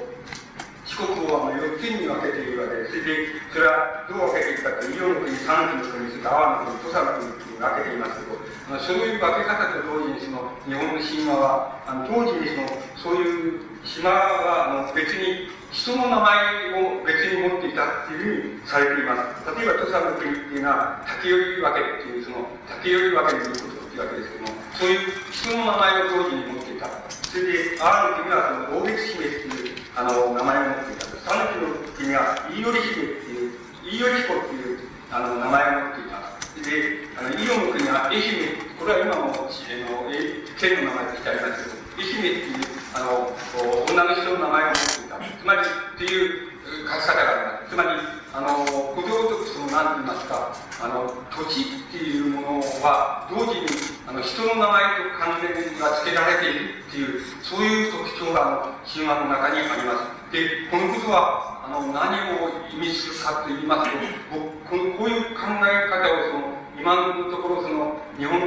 [0.98, 2.98] 四国をあの4つに分けているわけです。
[2.98, 12.50] それで、それはどう分けていくかというと、伊予の国、三期の国、それから阿波の国、土佐の国に分けていますけど、あのそういう分け方と同時に、その、日本の神話は、あの当時に
[12.98, 19.46] その、そういう島は、あの、別に、人の名前を別に持っていたっていうふうにされています。
[19.54, 26.90] 例えば、土佐の国っていうのは、竹寄分けっていう、その、竹寄分けということっていうわけですけども、そういう人の名前を当時に持っていた。
[27.12, 29.67] それで、阿波の国は、その、大別姫っていう、
[29.98, 31.10] あの、名前を持っていた。
[31.26, 34.80] 讃岐の国は、飯頼姫っていう、飯頼彦っていう、
[35.10, 36.38] あの、名前を持っていた。
[36.62, 39.50] で、あの、伊予の国は愛媛、これは今も、あの、
[40.62, 43.34] 県の名前としてありますけど、愛媛っていう、あの、
[43.90, 45.18] 女の人の名前を持っていた。
[45.18, 46.57] つまり、っていう
[46.88, 47.70] 方があります。
[47.70, 47.90] つまり、
[48.34, 50.54] あの、古道徳その、何と言いますか、
[50.84, 53.68] あの、土地っていうものは、同時に、
[54.08, 60.32] あの、人の名前と関連が付けられているっていう、そういう特徴が、あの、神話の中にあります。
[60.32, 63.98] で、このことは、あの、何を意味するかと言いますと、
[64.70, 68.40] この、こういう考え方を、その、今のところ、その、日本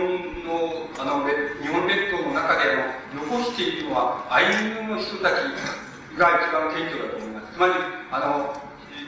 [0.46, 5.50] の、あの、日本列島の中で、あの、残しているのは、アイヌの人たち
[6.16, 7.29] が一番顕著だと思います。
[7.60, 7.74] まり、
[8.10, 8.56] あの、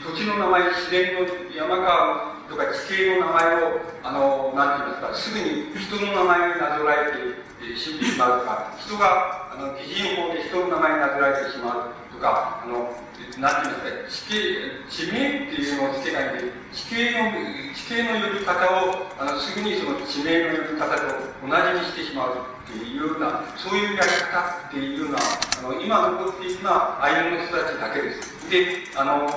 [0.04, 1.24] 土地の名前、自然の
[1.56, 12.92] 山川とか地形の名前を、あの、なんて言いますか、すぐに人の名前になぞらえて、死んでしまうとか、人が、あの、擬人法で人の名前になぞらえてしまうとか、あの、
[13.40, 17.32] なんて言いますか、地形、地名っていうのをつけないで、地形の、
[17.72, 18.52] 地形の呼び方
[18.84, 21.08] を、あの、すぐにその地名の呼び方と
[21.40, 28.48] 同じにしてしまうっていうような、そういうやり方っていうような、あの、今残っているのはアイヌの人たちだけです。
[28.48, 29.28] で、あの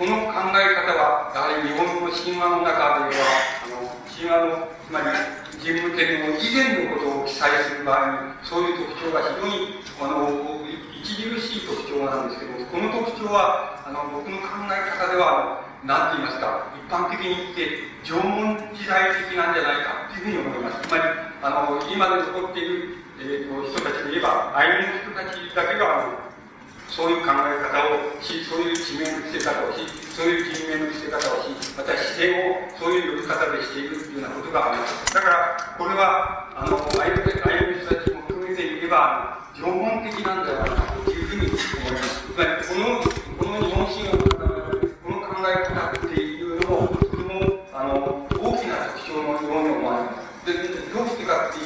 [0.00, 5.12] この考え方は、やはり日本の神話の中では、あの、神話の、つまり、
[5.60, 10.56] 神武天皇以前のことを記載する場合に、そういう特徴が非常に、あの、
[11.04, 20.88] 著しい特徴なんですけど、この特徴は、あの、僕の考え方では、なんて言いますか、一般的に言って、縄文時代的なんじゃないかというふうに思います。
[20.88, 21.04] つまり、
[21.40, 26.28] あの、今で残っている、えーと、人たちで言えば、アイヌの人たちだけが、
[26.92, 35.14] そういう考え方をし、そういう地名の付け方をし、そういう人名の付け方をし、また視点をそういう呼び方でしているというようなことがあります。
[35.14, 37.30] だから、これは、あの、アイヌの
[37.80, 42.28] 人たちも含めて言えば、縄文的なんだろうな、というふうに思います。
[42.28, 43.00] つまり、この、
[43.38, 44.39] この日本史の、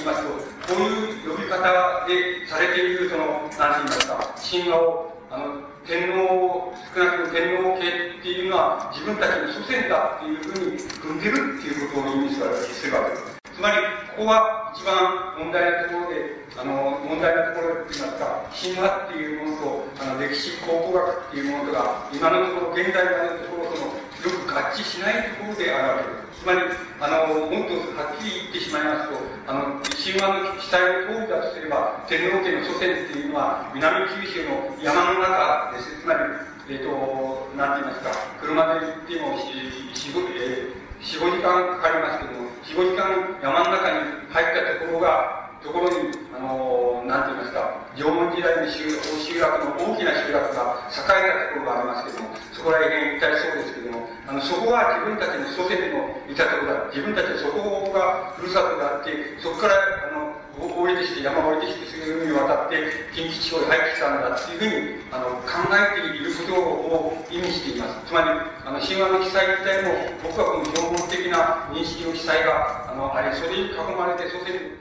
[0.04, 0.28] いますと、
[0.74, 1.64] こういう呼び方
[2.06, 5.44] でされている、その、何て言いますか、神話を、あの、
[5.88, 7.88] 天皇を、少なくとも天皇系
[8.20, 13.40] っていうのは自分たちの祖先だっていうふうに踏んでるっていうことを意味するわけです。
[13.54, 13.76] つまり、
[14.16, 23.10] ここは一番問題なところで、あの、問題なところって言いますか、神話っていうものと、あの、歴史考古学っていうものとが、今のところ、現代の
[23.42, 26.23] ところとの、よく合致しないところであるわけです。
[26.44, 26.60] つまり、
[27.00, 29.16] あの、もっとはっきり言ってしまいますと、
[29.48, 36.04] あの、神話の記載の通りだとすれば、天皇家の祖先っていうのは、南九州の山の中です。
[36.04, 36.20] つまり、
[36.68, 38.12] えっ、ー、と、なんて言いますか、
[38.44, 39.56] 車で行っても、し、
[39.96, 56.92] し、えー4、5時間かかりますけども、4、5時間山の中に入ったところが、ところに、あのー、なんて言いますか、縄文時代に集集落の大きな集落が栄えたところがありますけども、そこら辺行ったりそうですけども、あの、そこは自分たちの祖先のいたところだ。
[56.92, 59.76] 自分たちのそこがふるさとがあって、そこから、
[60.08, 62.76] あの、降りてきて、山降りてきて、そういう海に渡って、
[63.16, 68.06] 近畿地方に入ってきたんだっていうふうに、あの、考えていることを意味しています。
[68.06, 68.28] つまり、
[68.64, 69.92] あの、神話の記載自体も、
[70.22, 74.72] 僕はこの標本的な認識の記載が、あの、あれ、それに囲まれて、祖先の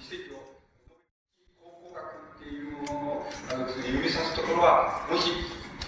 [0.00, 0.42] 奇跡を、
[1.60, 3.31] 考古学っていうものを、あの、
[3.84, 5.30] 指さすところは、もし、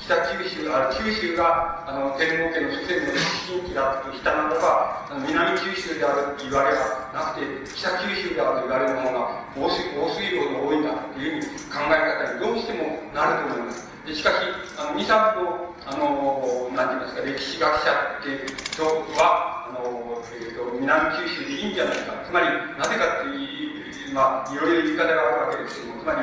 [0.04, 3.16] 北九州、あ九州があの天皇家の祖先の
[3.48, 13.88] 新規だとしたならば、あの南九州であると言われはなくて、北九州であると言われるものが多水多水量が多いんだというふうに考え方にどうしてもなると思います。
[14.04, 14.36] でしかし、
[14.76, 17.88] あの、二三と、あの、なんて言いますか、歴史学者
[18.20, 18.44] って
[18.76, 18.84] 人
[19.16, 22.22] は、の、え、ー、と、南九州でいいんじゃないか。
[22.26, 22.46] つまり、
[22.78, 26.18] なぜかっていう、まあ、いろいろ言い方があるわけですけども、つまり、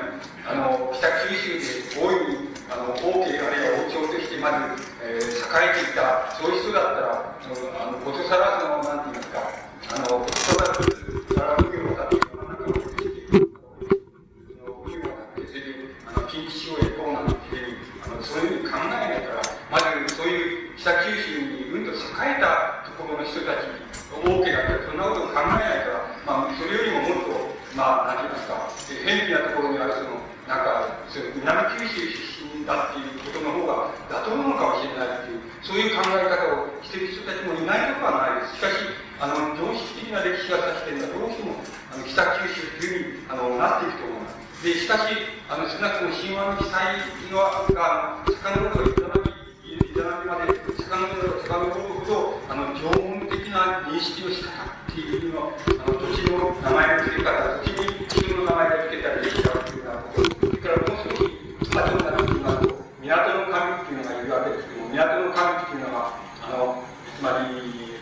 [0.47, 4.47] あの、北九州で大いにあの、王家あるいは王朝としてま
[4.79, 9.43] ず、えー、栄えていた、そういう人だったら、あの、ことさら、その、なんて言いますか、
[9.91, 10.79] あの、ことさら、さ
[11.43, 12.71] ら奉行だっていうのは、なんか、
[14.71, 17.75] 奉行だって、それで、あの、近畿地方へ行こうなんていう
[18.05, 23.69] あの、そういうふうに考えないから、まず、そういう北九州にうんと栄えたところの人たち、
[24.17, 30.17] 王家だってそんなことを考えないから、まあ、それよりももっと、まあ、なんて言いますか、偏僻なところにあるその、
[30.49, 38.57] なんか、そ南九州出身だっていうことの方が妥当なのかもしれないっていう、そういう考え方をしている人たちもいないとはないです。
[38.57, 38.81] しかし、
[39.21, 41.61] あの、常識的な歴史が指しているのはどうしても、
[41.93, 44.65] あの、北九州というふうに、あの、なっていくと思います。
[44.65, 45.13] で、しかし、
[45.45, 50.70] あの、少なくとも神話の記載のが、遡るといただきまで、
[51.01, 55.49] 遡る遡るほど、あの、縄文的な認識の仕方っていうの、
[55.81, 61.25] あの、土地の名前の付け方、土地に人の名前が付けたりしたというようなこと、それからもう少し、
[61.73, 61.89] まあ、
[63.01, 66.83] 港の神っていうのがいるわけですけども、港の神っていうのは、あの、
[67.17, 67.97] つまり、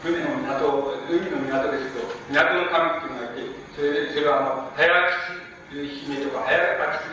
[0.00, 4.88] 海の港、海の港ですけど、港の神っていうのがいて、それで、それはあの、早
[5.36, 5.41] 吉
[5.72, 6.52] 姫とか、早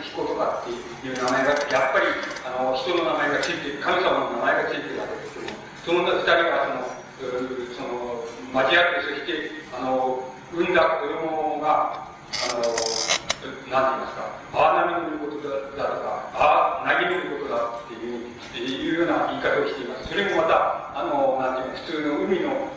[0.03, 2.11] 吉彦とかっていう名前が、やっぱり、
[2.43, 5.55] あの、人の名前がついてる、神様の名前がついてるわけですけども、
[5.85, 7.39] その二人はその、
[7.73, 12.09] その、交わって、そして、あの、産んだ子供が、
[12.41, 20.09] あの、なんて言いますか、ああなみのことだとか、ああなぎのことだっていういうような言い方をしています。
[20.09, 22.73] それもまた、あの、なんていうか、普通の海の、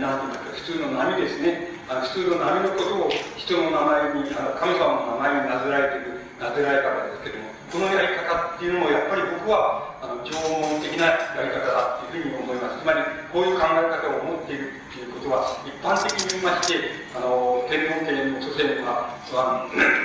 [0.00, 1.68] なんて言いますか、普通の波ですね。
[1.88, 12.80] あの普通の波のことを人の名前に、あの神様の名前になぞらえている、なぞらえ方ですけども、このやり方っていうのも、やっぱり僕は、あの、縄文的なやり方だっていうふうに思います。
[12.80, 13.00] つまり、
[13.32, 14.81] こういう考え方を持っている
[15.22, 16.74] ことは、一般的に言いまして、
[17.14, 19.14] あの、天皇家の祖先は、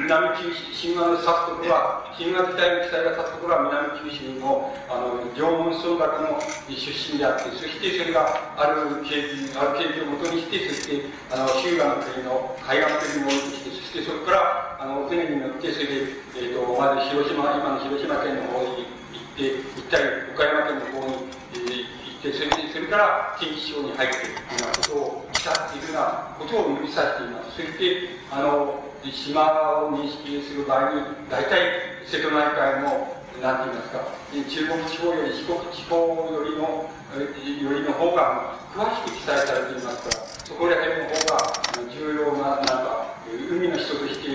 [0.05, 6.37] 南九州、神話の指すところは、神話自体の記載が指すところは南九州の、あの、縄文総学の
[6.69, 20.03] 出身であって、そしてそれがある経緯、ある経緯をもとにして、そして、あの、日向の国の海岸国に戻ってきて、そしてそこから、あの、船に乗って、それで、えっ、ー、と、まず広島、今の広島県の方に行って、行ったり、
[20.35, 21.96] 岡山県の方に、えー
[22.27, 27.55] でそれでそれから近畿地方に入っているというようなことをしたっていうようなことを指さしています。
[27.55, 31.01] そしてあの島を認識する場合に、
[31.31, 34.03] 大体瀬戸内海の、なんて言いますか、
[34.35, 35.95] 中国地方より四国地方
[36.27, 41.55] よりの、よりの方が詳しく記載されていますから、そこら辺の方が
[41.87, 44.27] 重要な、なんか、海の人として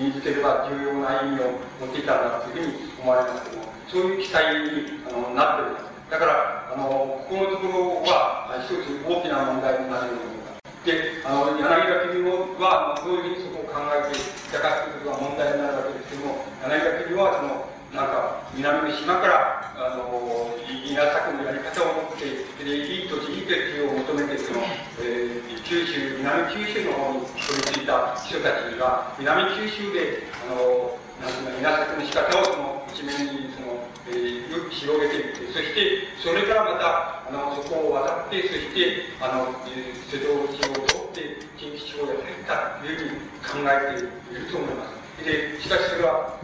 [0.00, 5.97] 見つければ重要な意味を持っていたんだというふうに思われますけども、そういう期待にあのなっております。
[6.10, 10.48] だから、あの、ここのところは、一つ大きな問題になるような
[10.88, 12.24] で、あの、柳田国
[12.56, 22.24] は、どういうふうにそこを考えていたかということが問題になるわけですけども、柳田国は、その、なんか、南の島から、あの、稲作のやり方を持って、
[22.64, 24.64] で、いい土地、いい鉄を求めて、その、
[25.04, 45.24] えー、九州、南九州の方に取り付いた人たちが、南九州で、あの、なんていう稲作の仕方を、その、一面に、その、えー、広げていって、そして、それからまた、あの、そこを渡って、そして、あの、えー、瀬戸内を通って、近畿地方へ入ったというふうに考えていると思います。
[45.24, 46.38] で、しかしそれは、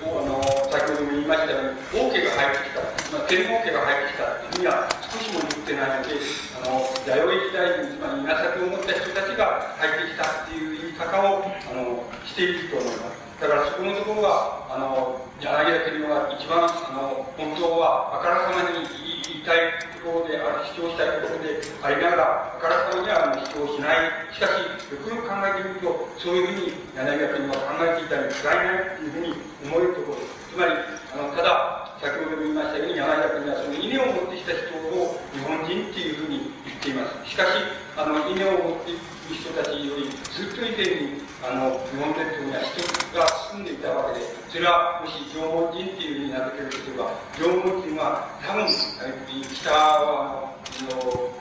[0.00, 0.40] あの、
[0.72, 2.80] 先ほども言いましたように、王家が入ってきた、
[3.12, 6.16] まあ、天皇家が入ってきたというふうには少しも言ってないので、
[6.56, 13.29] あの、弥生時代に、まり稲作を持った人たちが入ってきたっていう言い方を、あの、していると思います。
[13.40, 24.28] だからそこのところは、あの、柳田国は一番、あの、本当は、あからさまに言いたいところである、主張したいところでありながら、あからさまには主張しない。
[24.36, 25.88] しかし、よくよく考えてみると、
[26.20, 29.32] そういうふうに柳田国は考えていたに違いないというふうに
[29.72, 30.52] 思えるところです。
[30.52, 34.68] つまり、あの、ただ、先ほども言いましたように、柳田国はその稲を持ってきた人
[35.00, 37.24] を日本人っていうふうに言っています。
[37.24, 37.56] しかし、
[37.96, 38.92] あの、稲を持って
[39.34, 42.82] 人たちよりずっと以前にあの日本列島には人
[43.16, 51.32] が住んでいたわけでそれはもし縄文人っていうふうに名付けるとすれば縄文人は多分北はあの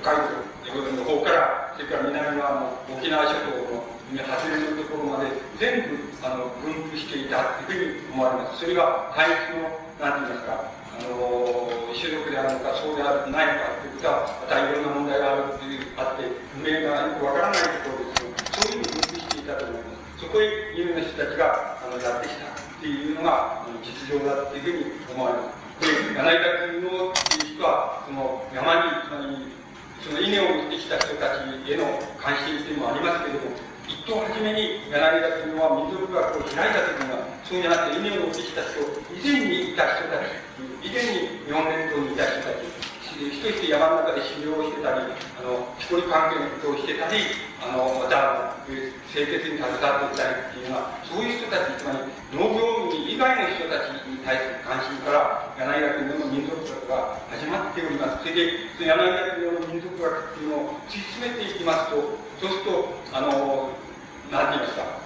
[0.00, 8.60] 北海道の方からそれから南はあの沖縄諸島の外れのところまで全部あの分布していたというふうに思われます。
[8.60, 9.68] それが大陸の
[10.00, 16.24] 何て言いますかあの種族であるのかそうであるないのかということはまたいろんな問題があるというあって
[16.56, 29.52] 不明がよくわからないところですそういうふうに分析していたと思いますそこへ有名な人たちがあのやってきたっていうのが実情だっていうふうに思われますで柳田国のっていう人はその山につまり
[30.00, 31.84] その稲を持ってきた人たちへの
[32.16, 38.80] 関心っていうのもありますけれども一等初めに柳田というのは民族学を開いたというのはそうじゃなくて稲を持ってきた人
[39.12, 40.65] 以前にいた人たち。
[40.86, 47.26] 以前に日本列島にいた人たち人として山の中で修行をしてたりあの木こり関係のことをしてたり
[47.58, 58.28] あのまた清潔に携わっていたりっていうのはそういう人たちつまり農業民以外の人たちに対する関心から柳田国の民族学が始まっております。
[58.28, 63.72] それでその柳田国の民族学っていうのを突き詰めていきますとそうすると、あの、
[64.30, 65.05] なんて言いますか、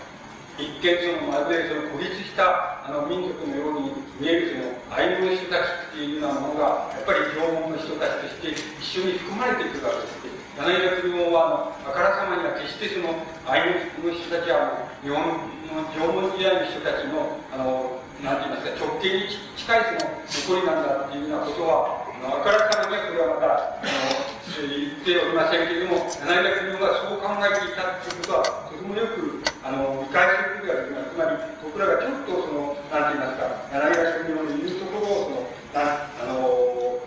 [0.60, 10.20] 一見そのまるでその孤立したあの民族のように見えるそのアイヌの人たちっていうようなものがやっぱり縄文の人たちとして一緒に含まれていくわけです。
[10.60, 13.16] 柳田国もあのあからさまには決してその
[13.48, 15.16] アイヌの人たちは日本
[15.72, 31.16] の縄文時代の人たちのあのなんて言いますか直径に近いその残りなんだっていうようなことはあからさまにはそれはまたあの言っておりませんけれども、柳田国がそう考えていたということは、とてもよくあの理解することができます。
[31.16, 37.00] つまり、僕らがちょっとその、なんて言いますか、柳田国の言うところをその、なあの、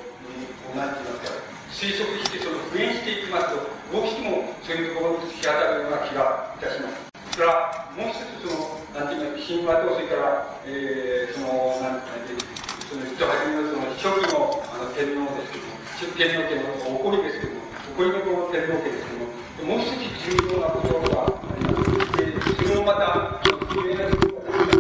[0.73, 1.37] なんて言いますか、
[1.69, 7.13] 推測して、その復元していきますと、どうしてもそういうところに突き当たるような気がいたします。
[7.37, 15.79] それから、もう一つその、なんて言いますか、神話と、それから、えー、その、なんて言いますか、その、一初めのその、初期のあの天皇ですけども、
[16.17, 18.19] 天皇家の起こりですけども、起こりの
[18.51, 19.31] 天皇家ですけども、
[19.63, 21.87] もう一つ重要なことがあります。
[22.17, 23.39] で、それもまた、
[23.71, 24.75] 有名なとことが、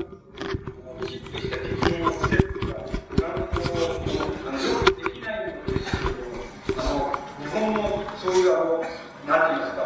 [1.07, 2.83] きちっとした基準をしてるというか、
[3.17, 3.87] 今のところ、
[4.47, 6.43] あの、用意できないんですけども、
[6.75, 8.83] あの、日本のそういうあの、
[9.25, 9.81] なんて言いますか、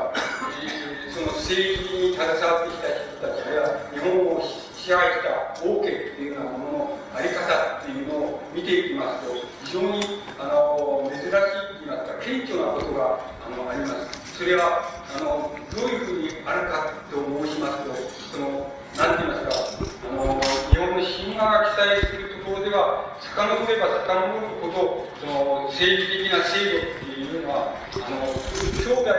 [1.13, 3.61] その政治に携わってきた人たちが、
[3.93, 9.33] 日本を支配した王家っていうようなもののあり方っていうのを見ていきますと、
[9.65, 11.41] 非常にあの珍しいと
[11.81, 14.37] 言いますか、顕著なことがあのあります。
[14.37, 14.85] それは
[15.17, 20.37] あのどういうふうにあるかと申しますと、その何て言いますか、あの
[20.69, 23.33] 日本の神話が記載するところでは、遡
[23.65, 29.09] れば遡るほど、その政治的な制度っていうのは、あの兄弟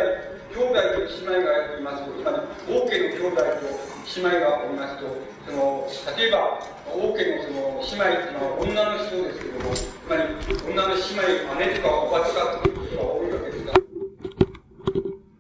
[0.55, 2.39] 兄弟と姉妹がいますと、つまり
[2.71, 3.75] 王家の兄弟と
[4.15, 5.19] 姉妹がおりますと、
[5.49, 6.61] その、例えば、
[6.93, 10.23] 王家のその姉妹っていうのは女の人ですけども、つまり
[10.69, 11.25] 女の姉妹、
[11.57, 13.73] 姉とかおばとかっていう人が多いわけですが、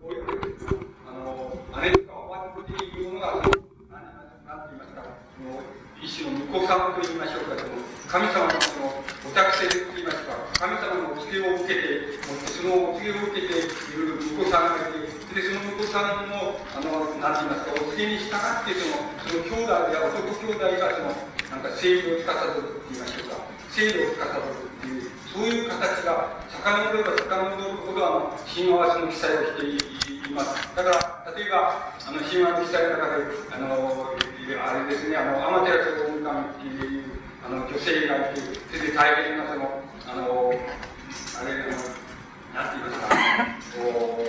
[0.00, 0.64] 多いわけです。
[1.04, 5.04] あの、姉とかおばっていうのが、何なんて言いますか、
[5.36, 5.60] その
[6.18, 7.78] 一種の巫女さんと言いましょうか、その
[8.10, 8.90] 神様のその
[9.22, 13.62] お託せと言いますか、神様のお告げを受けて、そのお告げを受けてい
[13.94, 21.14] る婿さんがいて、で、その婿さんの、あの、なんて言いますか、お告げに従って、その、その兄弟や男兄弟が、その、
[21.54, 23.38] なんか正義を司ると言いましょうか、
[23.70, 30.50] 正義を司るっていう、そういう形が、遡れば遡るほど、あの、神話その記載をしています。
[30.74, 33.22] だから、例えば、あの、神話の記載の中で、
[33.54, 39.78] あの、あれですね、あの、アマテラス大神っていう、あの、女性がいて、それで大変な、その、
[40.10, 41.86] あの、あれ、あの、
[42.58, 43.14] なんて言いますか、
[43.78, 44.26] こう、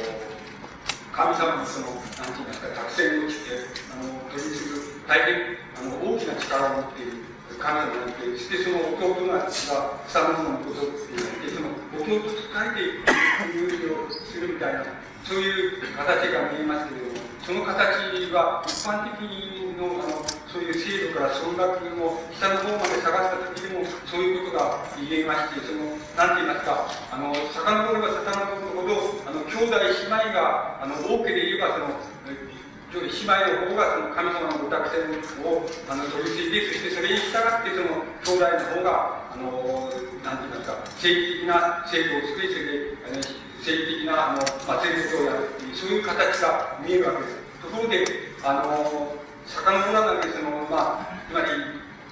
[1.10, 7.29] 神様のその、なんて言いますか、作戦をして、あの、取り次ぐ、大変、あの、大きな力を持っている
[7.60, 13.04] 神様がいて、そしてその弟が、草ののことって言って、その、弟と書いて、
[13.54, 14.84] 有利をするみたいな、
[15.24, 19.26] そういう形が見えますけれども、その形は一般的
[19.80, 31.96] のあのそういう制度から総額の下の方まで下がった時でもそういうことが言えましてその何て言いますかあの遡れば遡るほどあの兄弟姉妹があの多ければその
[32.90, 35.14] 姉妹の方がその神様のご託戦
[35.46, 39.94] をあの取り次いでそしてそれに従ってその兄弟の方があの
[40.26, 43.30] 何て言いますか政治的な制度を作りそれで
[43.62, 47.50] 政治的なあの祭りをやるっていうそういう形が見えるわけです。
[47.62, 48.02] ところで
[48.42, 49.14] あの
[49.46, 51.48] 遡らないでその、まあ、つまり、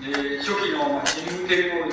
[0.05, 1.89] えー、初期の、まあ、神天皇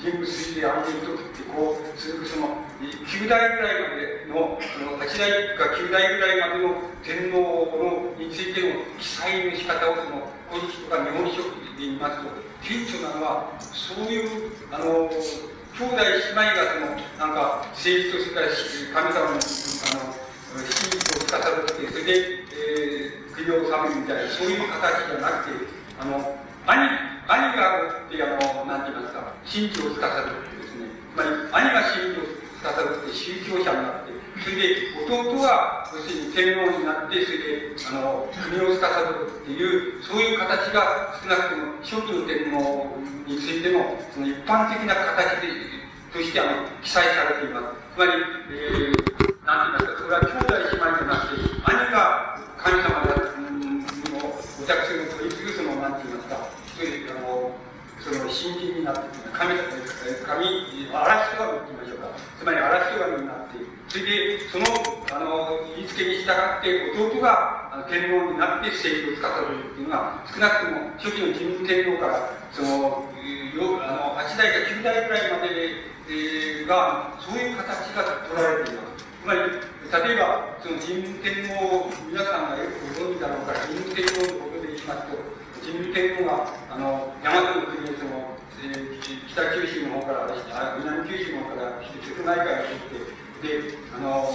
[0.00, 12.28] 人物であるとってこう続くその9代ぐらいまでのその8代か9代ぐらいまでの天皇のについての記載の仕方をその古事記とか日本書で言いますと
[12.62, 18.52] 顕著なのはそういうあの兄弟姉妹がそのなんか政治とそれから
[18.92, 25.64] 神様のあの真実を司ってそれで、えー国を治めるみたいな、そういう形じゃなくて、
[25.98, 26.88] あの、兄、
[27.26, 42.96] 兄がって、あの、なんて言いますか、神事を司るってですね、つまり、兄が神事を司るって宗教者になって、それで、弟は、要するに天皇になって、それで、あの、国を司るっていう、そういう形が少なくとも、初期の天皇
[43.26, 45.80] についての、その一般的な形で、
[46.12, 47.94] としてあの記載されています。
[47.94, 48.12] つまり、
[48.50, 57.54] えー、なんて言いますか、それは兄弟姉妹じゃなくて、兄が神様のお客さんの、なんて言いますか、そういう、あの、
[58.00, 59.00] その新人になって
[59.32, 62.08] 神、神、嵐が言いましょうか。
[62.38, 64.64] つまり嵐がになって、それで、その、
[65.12, 79.04] あの、言いつけに従って、弟が天皇になって政治を司るっていうのが、少なくとも初期の神武天皇から、その、あの8代か9代ぐらいまでで、えー、が、そういう形が取られています。
[79.04, 85.29] つまり、例えば、その神武天皇、皆さんがよくご存知だろうから、神武天皇のことで言いますと、
[85.60, 94.28] 神武天皇が、あの、大和の国をその、えー、北九州の方から、あ南九州の方から来て、瀬戸内海を取って、で、あの、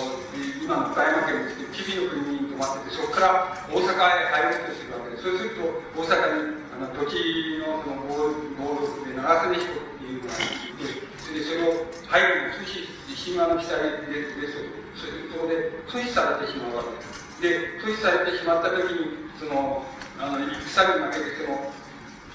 [0.61, 3.29] 今の岡山県ですけど、吉備の国に泊まってて、そこから
[3.69, 5.23] 大阪へ入ろうとするわけです。
[5.23, 5.61] そうすると、
[5.93, 12.95] 大阪に、あの、土地のその暴動で長曽根彦っていうのがいて、それでそれを入るのを阻止
[13.25, 14.61] 神話の記載でです
[15.01, 17.41] そこで阻止されてしまうわけです。
[17.41, 19.81] で、阻止されてしまった時に、その、
[20.19, 21.71] あの、戦に負けて、その、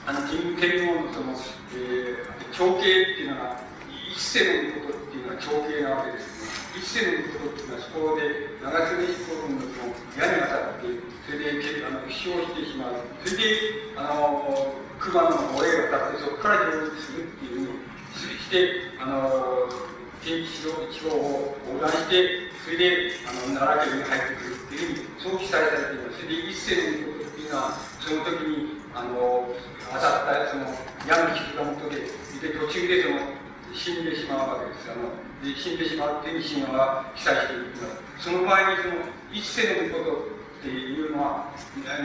[0.06, 1.32] あの、神天皇のその、
[1.76, 3.60] えー、長兄っていうのが、
[4.10, 6.76] 一世のことっていうのは長兄なわけですね。
[6.76, 13.00] 一世のことっていうのは、そこで、長曽根彦君のその、矢に当たって、それで、あの、負傷してしまう。
[13.24, 19.70] それで、あの、熊野の親が立って、そこから上陸するっていうふうにして、あの、
[20.20, 26.20] 近畿地方を横断して、それであの奈良県に入ってくるっていうふうに、そう記載されています。
[26.20, 29.48] それで一世のことっていうのは、その時に、あの、
[29.88, 30.68] 当たったその
[31.08, 32.04] 矢の引きが元で、
[32.40, 33.40] で、途中でその、
[33.74, 34.90] 死んでしまうわけです。
[34.90, 37.72] あので死んでしまうっていう神話が記載している
[38.18, 39.00] その場合にその
[39.32, 41.48] 一世のことっていうのは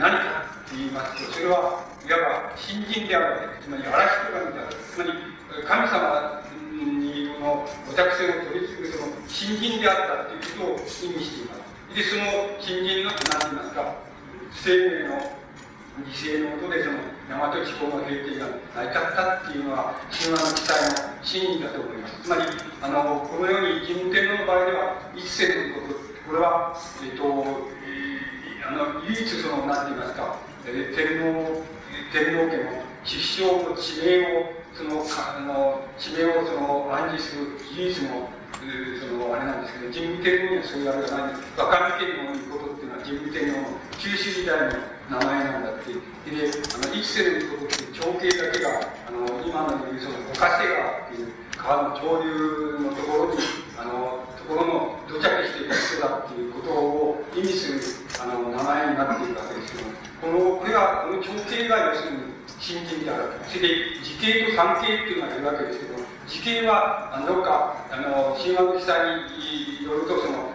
[0.00, 3.68] かって言いますと、それはいわば新人であるわけです。
[3.68, 3.92] つまり嵐
[4.24, 4.72] とかみたいな。
[4.72, 5.12] つまり
[5.66, 6.42] 神様
[7.46, 11.94] のお客性を取り継ぐその新人であったということを意味しています。
[11.94, 13.94] で、その新人の、何て言いますか、
[14.50, 15.46] 生命の
[16.02, 16.98] 犠牲のことでその
[17.30, 22.20] 大和地方の平定が成り立ったっていうのは神話の記載の真意だと思います。
[22.22, 22.42] つまり、
[22.82, 25.94] あの、このように神天皇の場合では、一世ということ、
[26.26, 27.22] これは、えっ、と、
[27.86, 30.36] えー、あの、唯一その、何て言いますか、
[30.66, 31.62] えー、天皇、
[32.12, 38.26] 天皇家の知識の地名をそのあの地名をその暗示する唯一の
[38.58, 44.74] そのあれなんですけど神武天皇にはそういうあれがない若見天皇のことっていうのは神武天皇の九州時代の
[45.06, 53.38] 名前なんだってであの一世のことって長兄だけがあの今の言うその五ヶ瀬川っていう川の上流のところに
[53.78, 57.78] あのところの土着している人だっていうことを意味する
[58.18, 70.54] あの名前になっているわけですけどこのこれはこの長形が要するに新人であるそれで時形と三形っていうのがいるわけですけど時形はあのどっかあの神話の記載によるとその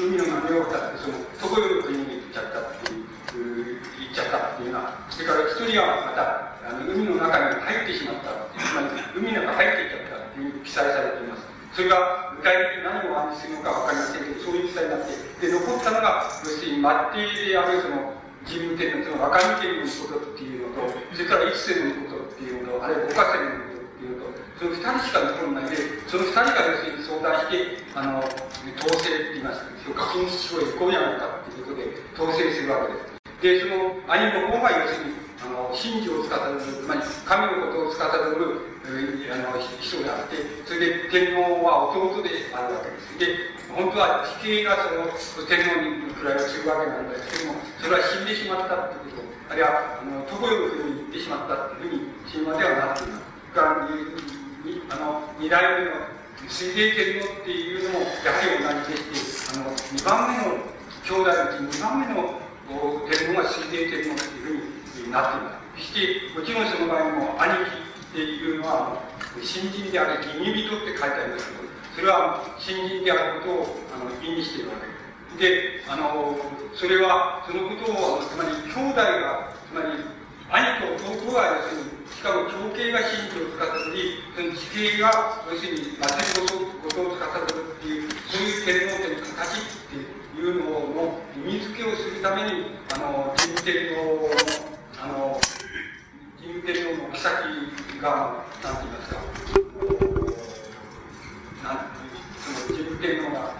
[0.00, 11.52] 海の波を渡ってその常世の国に行っちゃったっていう行っちゃったっていうようなそれから一人はまたあの海の中に入ってしまったつまり海の中入っていっちゃったっていう記載されています。
[11.72, 18.12] それが具体的に何を暗示するのか分かりませんけどそういう記載になってで残ったのが要するに末帝であるその
[18.46, 25.76] 自分天のその若見天のことっていうのとそれから一世のことっていうのとあるいは五家世のことっていうのとその二人しか残らないで
[26.08, 33.11] その二人が要するに相談してあの統制って言いますか課金地方へ行こうやないかっていうことで統制するわけです。
[33.42, 43.26] でその兄の方が要するにあの神事を司るつまり神のことを司るあの人であってそれで天皇は弟であるわけですで
[43.74, 44.78] 本当は地形が
[45.18, 51.98] その天皇に位をするわけなんですけどもそれは死んでしまったっていうことあるいはあの常世の国に行ってしまったっていう
[52.30, 53.32] ふうに神話ではなっています
[54.90, 55.90] あの二代目の
[56.48, 60.62] 水霊天皇っていうのもやはり同じでしてあの二番目の
[61.02, 62.42] 兄弟のうち二番目の
[63.08, 64.62] 天皇が水霊天皇っていう
[64.94, 69.00] ふうになっていますそしてもちろんその場合も兄貴っていうのは、
[69.40, 71.64] 新人である義人って書いてありますけど、
[71.96, 75.02] それは新人であることをあの意味しているわけです。
[75.40, 76.36] で、あの、
[76.76, 79.96] それは、そのことを、つまり兄弟が、つまり
[80.52, 94.30] 兄と弟が要するに、しかも長兄が神事を司り、その地形が、要するに、祭りごとを司るっていう、そういう天皇家の形っていういうのの意味付けをするために、あの、神天皇の、
[94.98, 95.40] あの、
[96.40, 99.20] 神天皇の妃が、なんて言いますか、
[101.62, 101.92] なん
[102.40, 103.54] その神天皇が、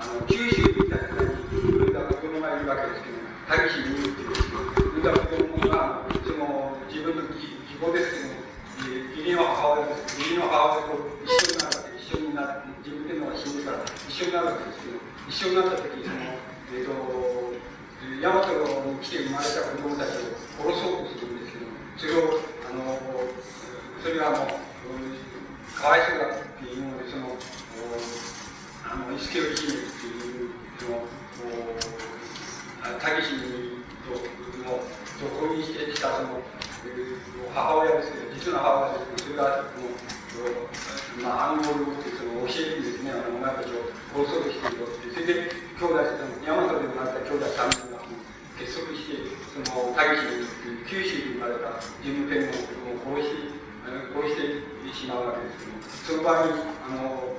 [0.00, 1.46] あの、九州みたいなに、
[1.78, 3.16] 文田子供がいるわけですけど、
[3.48, 4.58] 大使に言うっていうんですけど、
[4.90, 8.46] 文田子供が、その、自分の義母ですけど、
[9.14, 10.18] 義理の母親です。
[10.18, 16.22] 義理の母親と一緒になるわけ一緒になって、自分天皇が死んでから一緒になるわけですけど、一緒になった時その、
[16.70, 16.92] え、ー、と、
[18.22, 18.46] 大和
[18.86, 21.66] に来て生まれた子供たちを殺そうとするんですけど、
[21.98, 22.98] それを、あの、
[24.02, 24.66] それはもう、
[25.74, 27.34] かわいそうだっていうので、その、
[28.86, 31.02] あの、石ケ姫っていう、その、
[33.00, 34.14] タギシにと、
[34.62, 36.38] の、と婚姻してきたその、
[37.52, 39.64] 母親ですけど、実の母親ですけど、それが、
[40.36, 40.52] その、
[41.24, 44.92] まあ、暗号を持って、その、教えるんですね、あの、お前たちを殺そうとしていると。
[44.92, 45.48] それで、
[45.80, 45.96] 兄弟、
[46.44, 48.04] 大和で生まれた兄弟3人が
[48.60, 49.16] 結束して、
[49.56, 50.44] その、タギシ、
[50.84, 52.60] 九州に生まれた神武天皇
[52.92, 53.56] を殺し、
[53.86, 55.64] 殺してしまうわけです
[56.04, 56.52] けども、その場合に、
[56.84, 57.36] あの、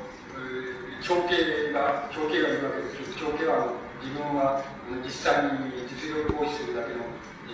[1.01, 4.63] 長兄が、長兄がいるわけですけど、長兄は自分は
[5.03, 7.03] 実際に実力行使するだけの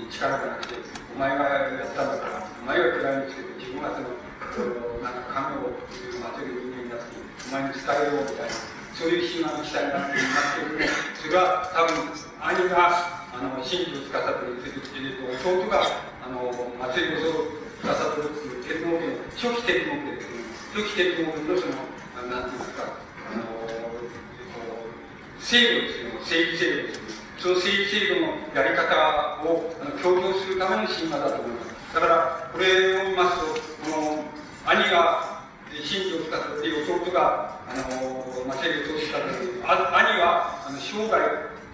[0.09, 0.75] 力がなくて、
[1.15, 4.22] お前がやったんだから、お前が暗いんですけど、自分はその、
[4.53, 7.17] そのなんか神を祭る人間になって、
[7.49, 8.53] お前に伝えようみたいな、
[8.93, 10.85] そういう神話の記載になっていますけども、
[11.17, 15.89] それは多分、兄が、あの、神事を司っている弟が、
[16.21, 16.53] あの、
[16.85, 17.89] 祭りごと司
[18.21, 20.45] るっていう天皇家の、初期天皇家ですね。
[20.69, 21.81] 初期天皇家のその、
[22.29, 23.43] なんていうんですか、あの、
[25.41, 27.03] 制度ですね、政治制度ですね。
[27.41, 28.85] その政治制度のやり方
[29.43, 31.93] をあの強調するための神話だと思います。
[31.93, 33.45] だから、これを見ますと、
[33.91, 34.23] この、
[34.63, 41.19] 兄が神事を司って弟が、あの、まあ、制度を司って兄は、あの、生涯、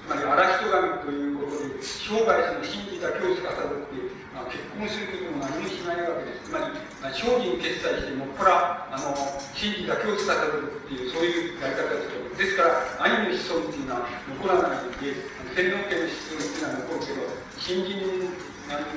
[0.02, 6.50] つまり嵐人神ということで、生涯その真理だけを司って、まあ、結婚することも何もしないわけです。
[6.50, 9.14] つまり、まあ、精進決済して、もっぱら、あの、
[9.54, 12.30] 真理だけを司るっていう、そういうやり方ですと。
[12.42, 14.10] ですから、兄の子孫っていうのは
[14.42, 15.14] 残らないで、
[15.54, 17.22] 天皇家の子孫っていうのは残るけど、
[17.62, 18.34] 新人、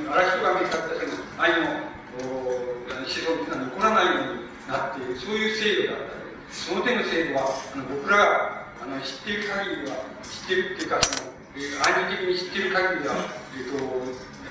[0.09, 13.15] 嵐人神に勝ったその兄の子孫っていうのは残らないようになっている、そういう制度だった、その点の制度は、あの僕らがあの知っている限りは、知ってるっていうか、その、えー、暗示的に知っている限りは、
[13.55, 13.79] えっ、と、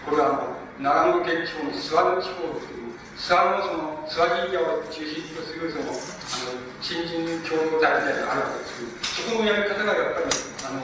[0.08, 2.82] これはあの、長野県地方の諏訪の地方ですけど、
[3.20, 10.32] 諏訪のその、諏訪神社を中心とするその、あの、新人共同体みたいなのがあるわけですけど、そこのやり方がやっぱり、
[10.64, 10.82] あの、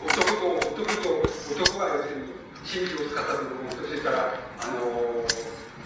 [0.00, 5.26] 男と、男と、男が要するに、神事を司るものと、それから、あの、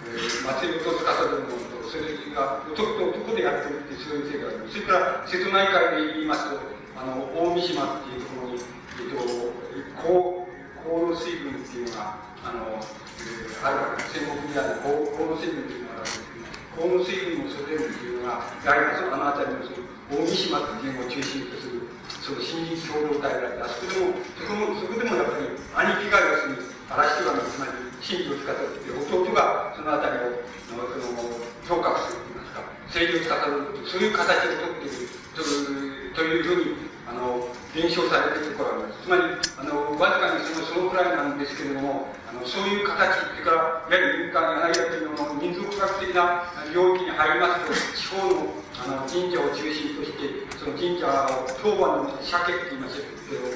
[0.04, 3.46] えー、祭りを司るものと、それが男と男で
[4.04, 6.60] そういう世界それから瀬戸内海で言いますと
[6.96, 10.46] あの大三島っていうところに、えっと、高
[10.84, 16.34] 高の水分っていうのがあの、えー、あるわけです戦国時代の高高の水分っていうのがあるわけです
[16.74, 21.86] 河野水軍の蘇天というのが、やはりあの辺りのその大三島というのを中心とする、
[22.18, 30.82] その新日共同体があって、あそこでも、そこも、そこでもやっぱり、兄貴が要するに、嵐岩のつまり、新を使って弟がその辺りを、その、
[31.62, 32.23] 評価する
[32.94, 36.78] といいますか、政治を司るそういう形をとっている、というふうに、
[37.10, 37.42] あの、
[37.74, 39.02] 伝承されているところがあります。
[39.02, 39.22] つまり、
[39.58, 53.50] あの、わずかにその、そのくらいなんですけれども、あの、そういう形、それから、いわゆる民間や柳というのも民族学的な領域に入りますと、地方の、あの、神社を中心として、その神社を当番の鮭って言いましたけど、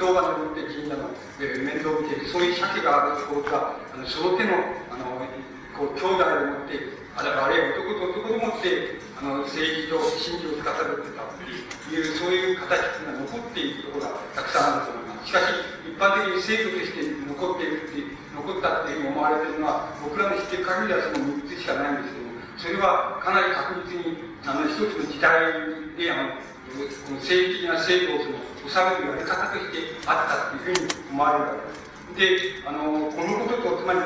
[0.00, 1.12] 当番のって神社の、
[1.44, 4.56] えー、面倒を見て、そういう鮭があるところが、あの、その手の、
[4.88, 5.28] あの、
[5.76, 11.44] こう、兄弟を持って、あるいは男と男でもって、あの、政治上、信条を司ってたって
[11.92, 15.28] いう、そういう形っていうのは残っているところがたくさんあると思います。
[15.28, 15.44] しかし、
[15.84, 18.00] 一般的に制度として残っているって、
[18.32, 25.52] 残ったっていうふうに思われているのは、僕らの知ってる限りではその3つしかないんですけども、それはかなり確実に、あの、一つの時代
[26.00, 32.62] で、あの、この政治的な制度をその収めるやり方としてあったっていうふうに思われるわけです。
[32.64, 34.00] で、あの、このことと、つまり、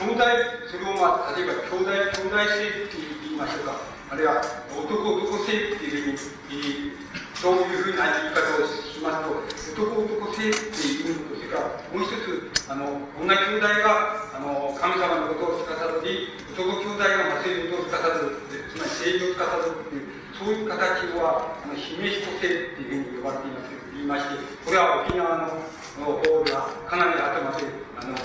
[0.00, 0.24] 兄弟、
[0.64, 3.76] それをまあ、例えば兄弟、兄弟制って言いましょうか。
[4.08, 4.40] あるいは、
[4.72, 6.96] 男、男性っていうふうに、
[7.36, 18.40] そういうふうな言い方をしますと、男、男性っていうのと、それから、もう一つ、あの、女兄弟が、あの、神様のことを司り、男兄弟が政治を司る、
[18.72, 25.60] つまり政治を司るっていう、そういう形は、あの、姫彦制っていうふうに呼ばれています言いまして、これは沖縄の
[26.00, 27.68] 方ではかなり後まで、
[28.00, 28.16] あの、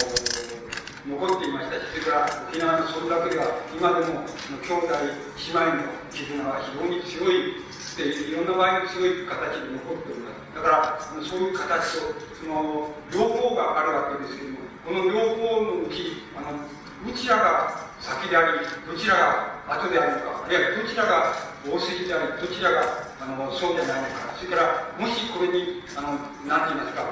[1.06, 4.90] 残っていましたし、それから沖縄のそれだけでは、今でも兄弟、
[5.38, 7.62] 姉妹の絆は非常に強い、
[7.96, 10.46] でいろんな場合に強い形で残っております。
[10.58, 22.82] だから、そういう形と、その、両方があるわけですけども、この両方のうち、あの、どちらが先であり、どちらが後であるのか、あるいはどちらが宝石であり、どちらが
[23.22, 26.18] あのそうじゃないのか、それから、もしこれに、あの、
[26.50, 27.06] なんて言いますか、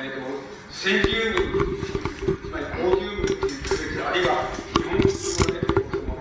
[0.00, 0.40] えっ、ー、と、
[0.72, 2.13] 先住民、
[2.44, 5.60] つまり50民という区別、あるいは日本のところで、
[5.90, 6.16] その、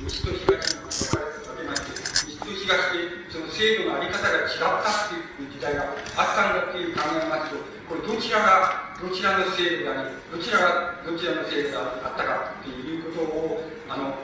[0.00, 1.18] 西と東に分か
[1.56, 7.56] れまして、西と東で、その制度のあり方が違ったっていう時代があったんだっていう考えますと、
[7.88, 14.14] これどちらが、どちらの制度であり、どちらがどちらの制度があったかっていうことを、あの、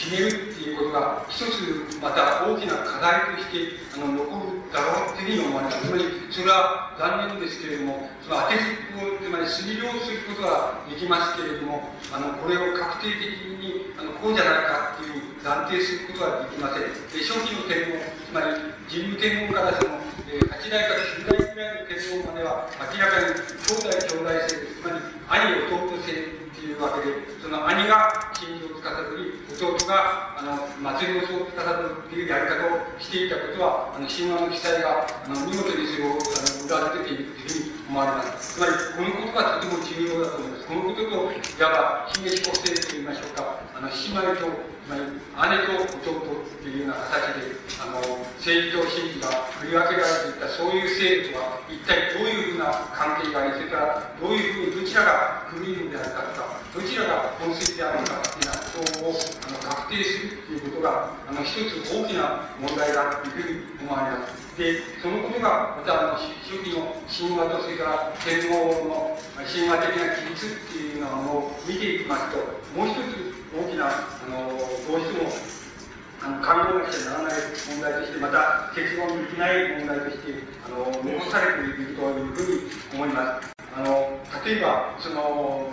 [0.00, 5.84] 決めるっていうことが、一つまた大きな課題としてあの残るだろうというふうに思われます。
[5.84, 13.28] つまり、それは残念ですけれども、その当てずっつまり推量することはできますけれども、あの、これを確定的
[13.60, 16.88] に、あの、こうじゃないかっていう断定することはできません。
[16.88, 24.98] で、初期の点も、つまり、神武天皇からその、えー、8代から9代くらいの天皇までは、明らかに兄弟兄弟制、つまり、
[25.30, 38.58] 兄弟制っていうわけで、その兄が神事を司り、弟が、あの、祭りをそう司るっていうやり方をしていたことは、あの、神話の記載が、あの、見事にそれを、あの、裏付けているというふうに思われます。
[38.58, 40.66] つまり、このことがとても重要だと思います。
[40.66, 44.50] このことと、いわば、姫彦性と言いましょうか、あの、姉妹と、
[44.88, 46.20] 姉と弟
[46.62, 48.00] というような形で、あの、
[48.40, 64.40] 政治と真理が振り分けられていた、そういう制度は、一体どういうふうな関係があり、それから、どういうふうに、どちらが組るのであるかとか、どちらが本質であるのかというようなことを、あの、確定するということが、あの、一つ大きな問題だというふうに思われます。
[64.58, 75.30] で、そのことが、また、あの、初期の神話と、それから天皇の神話的な規律っていうのを見ていきますと、もう一つ大きな、あの、どうしても、
[76.22, 77.34] あの、考えなくちゃならない
[77.66, 83.50] 問題として、また結論できない問題として、あの、残されているというふうに思います。
[83.74, 85.66] あの、例えば、その、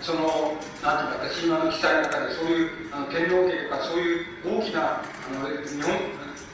[0.00, 5.94] その、なんていうか、神話の記載の中で、そういうあの天皇家とか、そういう大きな、あの、日本、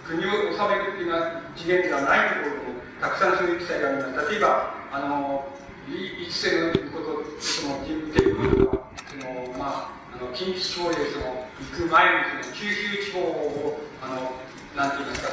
[0.04, 4.30] 国を治めるっていうような次元ではないところも、たくさんそういう記載があります。
[4.30, 5.48] 例えば、あの、
[5.88, 14.36] 一世のこと、その人物的には、その、まあ、あの、近畿地方へその、行く前に、その、九州地方を、あの、
[14.76, 15.32] なんて言いますか、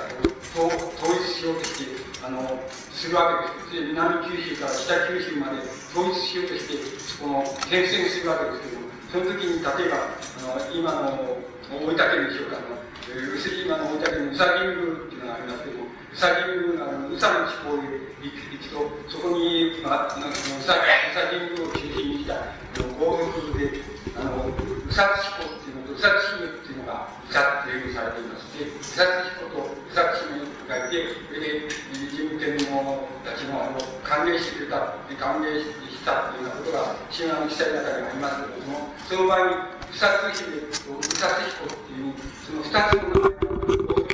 [0.55, 1.91] 統統一しようとして、
[2.23, 2.39] あの、
[2.71, 3.83] するわけです。
[3.83, 5.59] で、南九州から北九州まで
[5.91, 12.79] 統一しようとして、そこの、転戦するわけですけども、その時に、例えば、あの、今の、大分県でしょうか、あの、
[13.11, 17.91] えー、今の大分県に宇佐神宮っていうのがありますけども、宇佐神宮のあの、宇佐の地方へ
[18.23, 23.83] 行くと、そこに、まあ、なんかその宇佐神宮を中心にした、あの、合同で、
[24.15, 28.47] あの、宇佐地方っていうのと、宇佐地名っていうのが、宇佐っていうされています。
[28.55, 31.67] で、宇佐地方と宇佐地名がいて、それで、
[32.15, 39.55] 神武天皇たちも、あの、歓迎してくれた、歓迎したっていうようなことが、神話の記載の中にありますけれども、その場合に、
[39.91, 44.04] 草津姫と草津彦っていう、その二つの名前が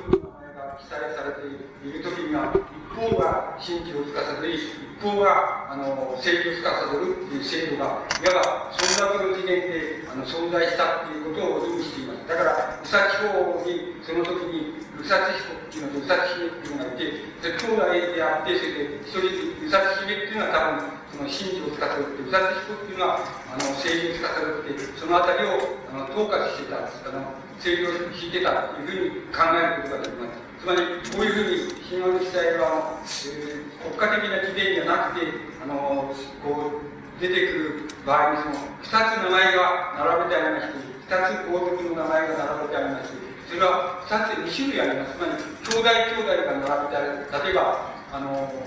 [0.92, 2.60] 載されているときには、一
[2.92, 6.68] 方が神事を司り、一方が、あの、政治を司
[7.00, 12.28] るっていう制度が、いわば、存続の次元で、あの、存在したっていうことを意味しています。
[12.28, 17.04] だから、宇佐地方に、その時に、宇佐地彦っていうのと宇佐地姫っていうのがいて、
[17.40, 30.51] で、兄弟であって、それで、一人、宇佐地姫っていうのは多分、その神事を司るって、宇佐地彦っていうのは、あの、政治を司るって、そのあたりを、あの、統括してた、あの、政治を引いてたというふうに考えることができます。
[30.62, 35.26] つまり、こういうふうに、神話の時代は、えー、国家的な起源じゃなくて、
[35.58, 43.18] あの、こう、出てくる場合に、その、二つ名前が並べてありまして、二つ皇族の名前が並べてありまして、
[43.50, 45.18] それは二つ、二種類あります。
[45.18, 47.26] つまり、兄弟兄弟が並べてある。
[47.42, 48.62] 例えば、あの、こ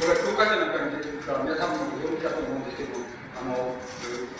[0.00, 2.80] れは教科書なんかに出てくるから、皆さんもご存知だと思うんです。
[2.80, 3.04] けど、
[3.36, 3.76] あの、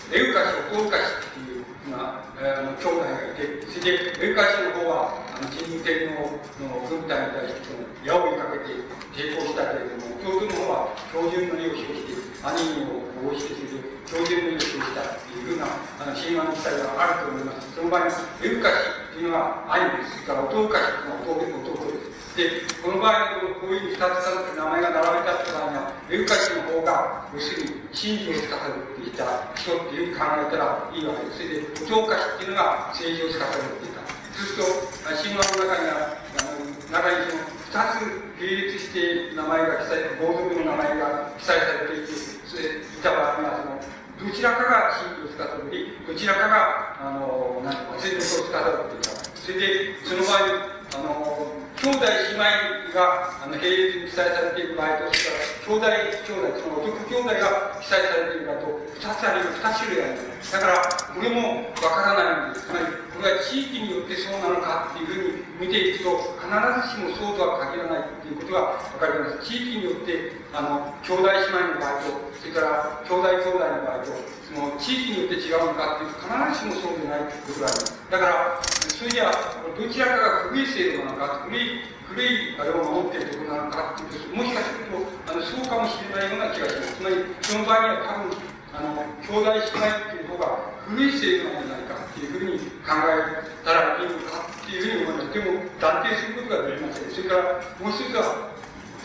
[0.09, 1.48] エウカシ、オトウカシっていう
[1.91, 7.75] な、えー、兄弟がいて、それで、エウカシの方は、あの、神武天皇の軍隊に対して、
[8.05, 8.79] 矢を追いかけて
[9.17, 15.67] 抵抗したけれども、弟の方は標準の意を表して、兄を保護して、それで、標準の意を表したというふうな、
[15.99, 17.75] あの、神話の記載があると思います。
[17.75, 20.23] その場合に、エウカシというのは兄です。
[20.25, 22.18] から、弟カシというのは弟、弟です。
[22.39, 31.43] で、この場合こういう二つ名前が並べたって場合には、エウカシの方が、要するに、真理を司っていた人っていうふうに考えたらいいわけです。
[31.43, 34.07] それで、教科師っていうのが政治を司っていた。
[34.39, 36.63] そうすると、神話の中には、あの
[36.95, 38.07] 中にその、二つ
[38.39, 42.15] 並列して名前が記載、合族の名前が記載されていて、
[42.47, 43.83] それいた場合には、
[44.15, 45.43] その、どちらかが真理を司
[45.75, 49.27] り、どちらかが、あの、なんていうか、政治を司っていた。
[49.35, 55.15] それで、その場合、あの、兄弟姉妹が、あの、並列に記載されている場合と、
[55.63, 60.53] それから、兄弟、兄弟、その男兄弟が記載されている場合と、二つあるいは二種類あります。
[60.53, 60.75] だから、
[61.15, 62.67] これもわからないんです。
[62.67, 69.47] つまり、これは地域によってそうなのかっていうふうに見ていくと、必ずしもそうとは限らないっていうことがわかります。
[69.47, 77.99] 地域によって、あの、兄弟姉妹の場合と、それから兄弟兄弟の場合と、その地域によって違うのかっていうと、必ずしもそうでないということがあります。
[78.11, 78.63] だから、
[78.99, 84.97] それじゃあ、どちらかが古い制度なのか、古い、古いあれを守っているところなのかっていう、もしかすると、
[85.29, 86.97] あの、そうかもしれないような気がします。
[86.97, 95.37] つまり、その場合には多分、あの、兄弟姉妹っていう方が古い制度なんじゃないかっていうふうに考えたらいいのかっていうふうに思います。
[95.37, 97.11] でも、断定することができません。
[97.13, 97.43] それから、
[97.79, 98.58] もう一つは、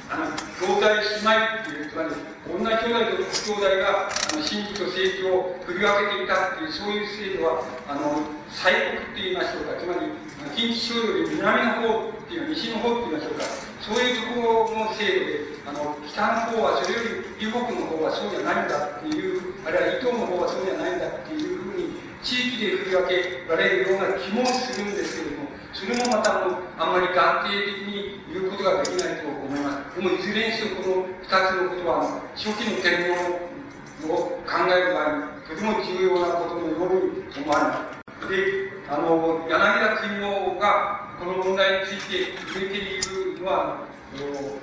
[0.10, 0.26] あの、
[0.60, 1.32] 兄弟姉妹
[1.62, 2.10] っていう、つまり、
[2.44, 10.12] 女兄弟と兄弟が、あの、真理と正義を振り分けていたっていう、そういう制度は、あの、西国って言いましょうか、つまり、
[10.56, 13.48] 近畿地方より南の方っていう、西の方って言いましょうか、
[13.80, 30.00] そういうところの制度で、あの、北の方はそれより、李国の方はそうじゃないんだっていう、あるいは伊東の方はそうじゃないんだっていうふうに、地域で振り分けられるような気もするんですけれども、それもまたあの、あんまり断定的に言うことができないと思います。
[30.00, 37.92] でも、いずれにせよ、この二つのことは、初期の天皇を考える場合に、とても重要なことのように思われま
[38.24, 38.30] す。
[38.32, 43.02] で、あの、柳田国夫が、この問題について触れてい
[43.36, 43.84] るのは、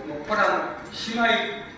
[0.08, 1.69] もっぱら姉妹、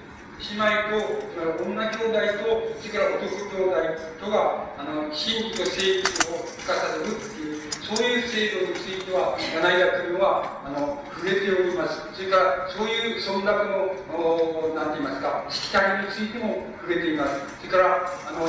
[0.42, 3.78] 姉妹と、女兄弟と、それから男兄弟
[4.18, 12.02] とが、あの、真理と正義を生かされるっていう、そういう制度については、柳田国は、あの、触れております。
[12.14, 17.38] それから、そういう村落の、おなんて言いますか、しきたりについても触れています。
[17.62, 18.48] それから、あの、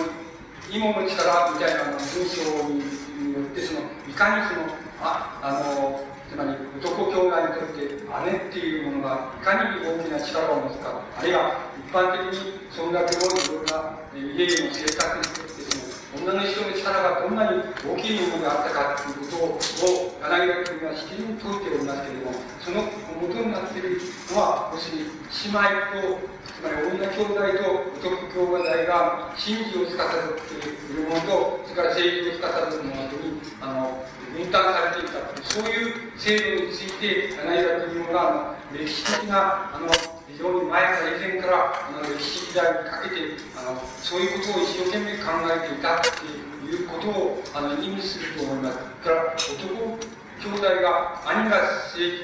[0.71, 4.65] 芋の力みたいな文章によって、その、いかにその、
[5.01, 7.83] あ、あの、つまり男兄弟にとって
[8.25, 22.85] 姉っていうものがいかに大きな力を持つか、あるいは一般的にそんだけのいろんな家々の生活にとってその女の人の力がどんなに大きいものであったかということを柳田君はしきりに説いておりますけれども、その
[23.21, 24.01] 元になっている
[24.31, 25.09] のは、要するに
[25.43, 25.61] 姉妹
[26.01, 26.17] と、
[26.63, 34.03] まり女兄弟と男兄弟が真理を司っているものと、それから政治を司るものとに、あの、
[34.33, 39.87] 分担されていたそういう制度について柳田国夫が歴史的なあの
[40.25, 46.25] 非常に前から以前からあの歴史時代にかけてあのそういうことを一生懸命考えていたって
[46.65, 48.77] いうことをあの意味すると思います。
[49.05, 50.01] から男
[50.41, 51.55] 兄弟が兄が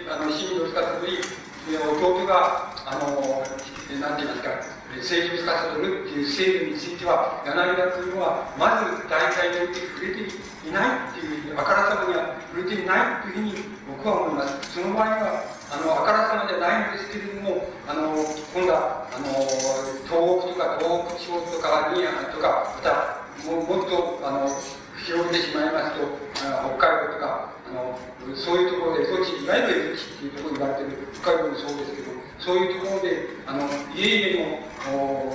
[0.09, 0.83] あの真理を使っ
[1.69, 3.45] たり弟があの
[4.01, 4.49] 何て言いますか
[4.97, 10.25] 政治を司るっていう制度については柳田君はまず大体において触れて
[10.65, 13.53] いないっていうあからさまには触れていないというふうに
[13.85, 14.73] 僕は思います。
[14.73, 19.29] その場合はあのあからさまじゃないんですけれどもあの今度はあの
[20.09, 22.01] 東北とか東北地方とかに
[22.33, 24.49] とかまたももっとあの
[25.09, 26.05] 広げてしまいますと、
[26.45, 27.97] あ北海道とか、あの、
[28.37, 34.63] そういうところで、土地、いわゆる土地っていうところに言われてる、北海道もそうですけど、そういうところで、あの、家々
[34.95, 35.31] の、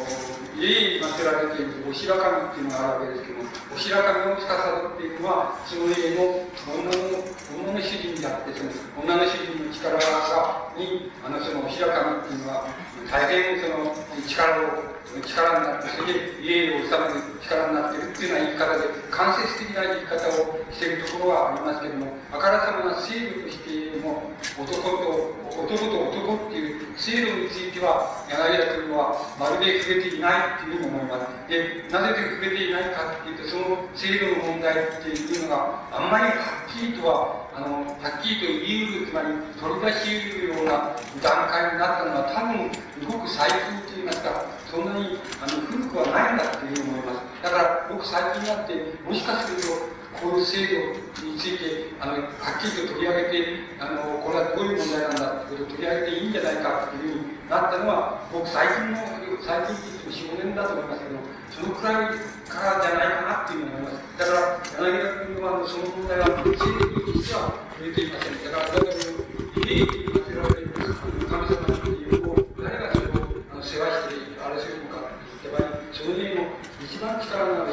[0.56, 7.20] 家に祀られているお白神っていうのがあるわけですけども、お白神を司っているのは、その家の女の、
[7.60, 8.70] 女の主人であって、その
[9.02, 12.72] 女の主人の力が、に、あの、そのお白神っていうのは、
[13.10, 13.92] 大変その
[14.24, 21.82] 力を、力になって、それで家を治める力になっているっていうような言い方で、間接的な言い方をしているところはあります。
[21.82, 24.26] けども、あからさまな制度としても、
[24.58, 31.46] 男と、男と男っていう制度については、柳田君はまるで触れていないっていうふうに思います。
[31.46, 40.90] で、なぜ触れていないかっていうと、その制度の問題っていうのがあんまりはっきりとはあの、はっきりと言い得る、つまり取り出し得るような
[41.22, 42.66] 段階になったのは多分、
[43.06, 47.42] ごく最近とますか、そんなにあの古くはないんだというふうに思います。
[47.42, 48.72] だから、ごく最近になって、
[49.04, 50.64] もしかすると、こういう制
[51.20, 59.02] 度について、あの、はっきりと取り上げて、あの、これはどういう問題なんだということを取り上げていいんじゃないかというふうになったのは、ごく最近の、
[59.42, 61.18] 最近といっても4、5年だと思いますけど、
[61.50, 62.16] そのくらい
[62.48, 64.04] からじゃないかなっていうふうに思います。
[64.16, 68.38] だから、柳田君はその問題は、政治にしては触れていません。
[68.38, 68.94] だから、だから、
[69.60, 70.53] 家に祀ら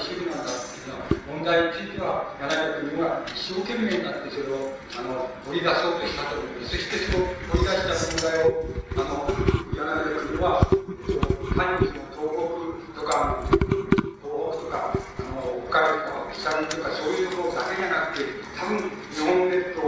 [0.02, 6.74] 主婦なんだっていうのは、問題については、柳田君は一生懸命になってそれを、あの、掘り出そうとしたと思います。
[6.74, 8.66] そしてその掘り出した問題を、
[8.98, 9.30] あの、
[9.78, 10.82] 柳田君は、
[11.62, 12.34] 単にその東
[12.90, 18.26] 北とか、東北とか、あの、北海道とか北見とかそういうところだけじゃなくて、
[18.58, 19.86] 多分日本列島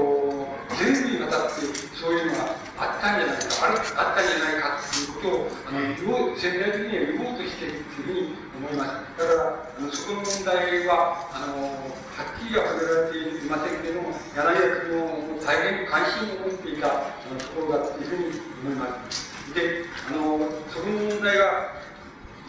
[0.77, 1.65] 全部にわたって
[1.97, 9.17] そういうのがあったんじゃないか、あるあったんじゃないかっていうことを、あの、言おう、潜在的には言おうとしているというふうに思います。
[9.17, 11.69] だから、あのそこの問題は、あの、
[12.17, 19.29] はっきりは触れられていませんけれども、柳田君の大変関心を持っていたあのところだというふうに思います。
[19.53, 20.41] で、あの、
[20.73, 21.85] そこの問題が、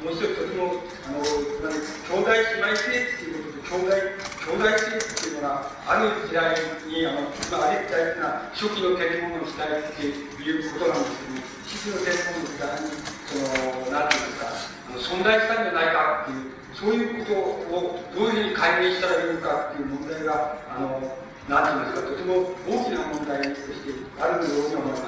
[0.00, 6.56] もう一つとても、あの、兄弟姉妹制っていうことで、兄弟、兄弟制っていうのが、ある時代
[6.88, 14.48] に、あの、まあ、あれ時代っていうのは、初期の天皇の時代っていうことなんですけども、初期の天皇の時代に、その、なんていうんですか、
[14.84, 17.34] あの存在したんじゃないかっていう、そういうこと
[17.76, 21.00] をどういうふうに解明したらいいのかっていう問題が、あの、
[21.48, 25.02] なんていうんですか、とても大きな問題としてあるように思います。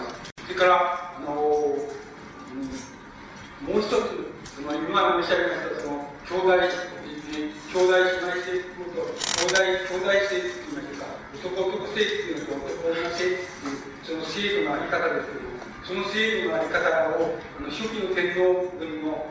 [0.46, 1.34] それから、あの、う
[3.64, 15.52] ん、もう一つ、その今申し上げましたその兄弟兄弟姉妹性というと兄弟兄弟性といいましょうか男男性っていうのと男女性っていうその制度のあり方ですけど
[15.84, 16.80] その制度のあり方
[17.20, 19.28] をあの初期の天皇軍の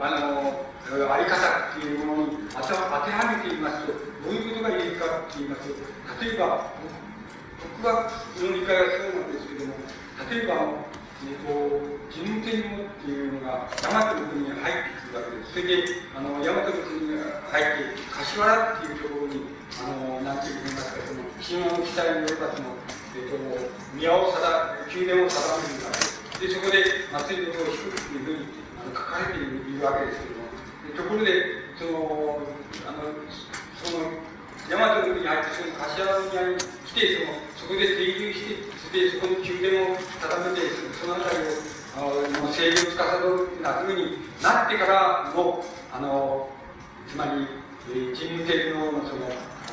[0.00, 0.66] あの
[1.12, 5.74] あり方っていうものに当てはめてみますとどういうことが言えるかって言いますと
[6.22, 6.70] 例えば
[7.80, 9.74] 僕はの理解はそうなんですけども
[10.30, 10.86] 例えば
[11.24, 11.80] えーと、
[12.12, 15.56] 自分天皇っていうのが大和の国に入ってくるわけです。
[15.56, 19.48] それで、あの大和の国に入って、柏原っていうところに、
[19.80, 22.76] あのなんて言いますか、その神話の記載によれば、その、
[23.16, 23.40] えーと、
[23.96, 24.44] 宮を定
[24.92, 26.52] 宮殿を定めるわけで。
[26.52, 30.46] そこで祭りのを引くっていうふうに書かれているわけですけども、
[30.96, 32.40] ところで、その、
[32.88, 33.14] あの、
[33.82, 34.10] その、
[34.68, 46.48] 大和国に入って、その柏宮に来て、その、そこで定住して、で、そこに宮殿を定めて、そのあたりを、制御を司るなふうになってからの、あの、
[47.08, 47.46] つまり、
[47.90, 49.28] えー、神武天皇のその、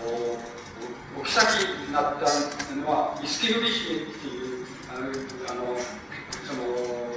[0.06, 2.26] お、お妃になった
[2.76, 5.78] のは、イスケルリ姫っていう、あの、あの
[6.46, 7.13] その、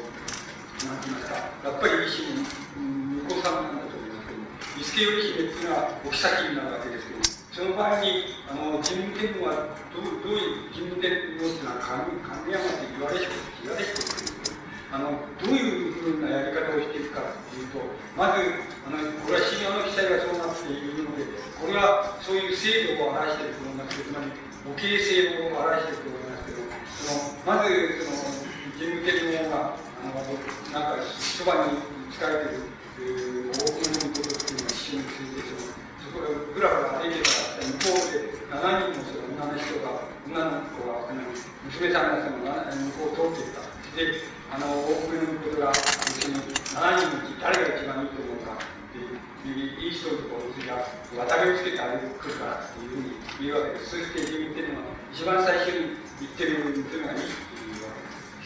[0.84, 4.44] なんて言いますか、やっぱり維新、巫女さんなんだと思いますけど、
[4.76, 7.24] イスケルリ姫っていうのはお妃になるわけですけど、
[7.56, 13.32] その場合に、あの、神武天皇はどう、どういう神武天皇っていうのは神、神山って言われしこ、
[13.64, 14.36] 言われしこっていう
[14.92, 17.82] あの、どういうふうなやり方をしていくかっていうと、
[18.16, 21.26] まず、あの、これは神話の記載がそうなっているので、
[21.58, 24.30] これはそういう制度を表していると思いますけど、つまり、
[24.62, 26.64] 母系制度を表していると思いますけど、
[26.96, 28.46] その、まず、その、
[28.78, 29.76] 神武天皇が、
[30.12, 30.22] の、
[30.72, 41.06] なんか、そばに仕えている、えー、多くのことっていうのは一緒について、その、そこでぐらぐら歩いてたら、向こうで7人のその女の人が、女の子が、
[41.66, 43.66] 娘さんがその向こうを通っていった。
[43.96, 50.86] で、あの、多くのことが、その7人のうち誰が一番いいと思うかっていう、いい人ところが
[51.26, 53.90] 渡りをつけて歩くからっていうふうに言うわけです。
[53.90, 57.45] そして自分っていうのは、一番最初に言ってるっていうのがいい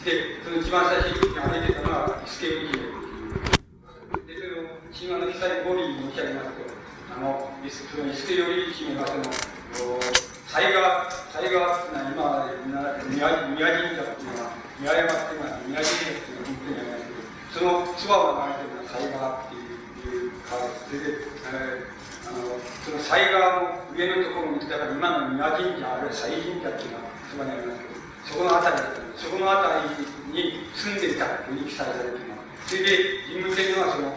[0.03, 0.43] です。
[0.43, 4.49] で、その一番最初に歩いてたのは、スケールヒーローっていう。
[4.49, 6.71] で、その、神話の記載通りに申し上げますと、
[7.11, 9.99] あのそのイステリオリ姫がその
[10.47, 10.79] 災害
[11.27, 21.19] 災害っていうのは今宮宮神社っていうのは宮山っていうのは宮神社っていうのは本当にありますけどその唾を流れてるのは災害っていういう川ですそれで、
[21.51, 27.90] えー、あのその災害の上のところにだから今の宮神社あるいは西神社っていうのはそばにありますけど
[28.31, 28.81] そこの辺り
[29.19, 29.99] そこの辺
[30.31, 34.15] りに住んでいたという記載されていますそれで神武天皇はその、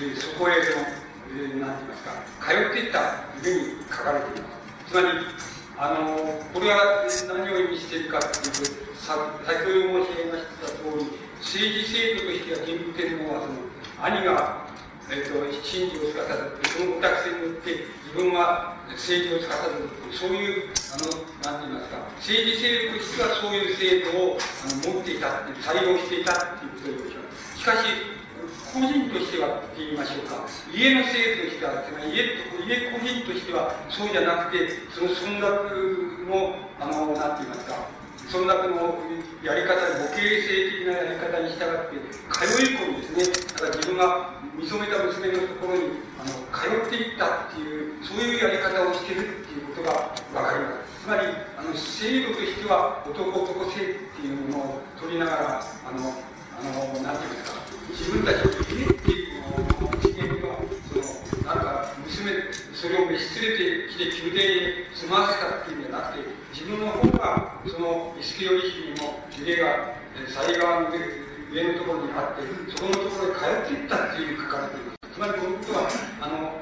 [0.00, 0.88] えー、そこへその、
[1.36, 5.08] えー、なんて言いますか通っていったというふうに書かれていますつまり
[5.76, 11.04] あのこれは何を意味しているかというと先ほど申し上げました通り
[11.44, 13.60] 政治制度としては神武天皇はその
[14.00, 14.70] 兄が
[15.10, 27.86] えーと、神事を司ってそのお宅によって自分は政治を司るそういうあのなんて言いますか政治制度としてはそういう制度をあの持っていたって採用していたっていうことでしょうしかし
[28.74, 30.46] 個人としてはって言いましょうか。
[30.70, 31.10] 家の制
[31.42, 37.99] 度としてはつまり家家個人としてはそうじゃなくてその村落のあのなんて言いますか
[38.30, 38.94] 村落の
[39.42, 41.98] やり方母系性的なやり方に従って
[42.30, 43.50] 通い込むですね。
[43.58, 51.02] だから自分が見初めた娘のところにあの通っていったっていうそういうやり方をしてるっていうことが分かります。
[51.02, 51.26] つまり
[51.58, 56.14] あの制度としては男男性っていうものを取りながらあの
[56.54, 57.58] あのなんていうんですか
[57.90, 59.19] 自分たちの家っていう
[61.50, 62.30] そのなんか娘
[62.72, 75.10] それを召し連れてきて宮殿へ住まわせたっていうんじゃなくて自分の方がそのイスキヨリヒにも家が西側の上のところにあってそこのところへ通っていったっていう書かれています。
[75.10, 75.90] つまりこのことは
[76.22, 76.54] あの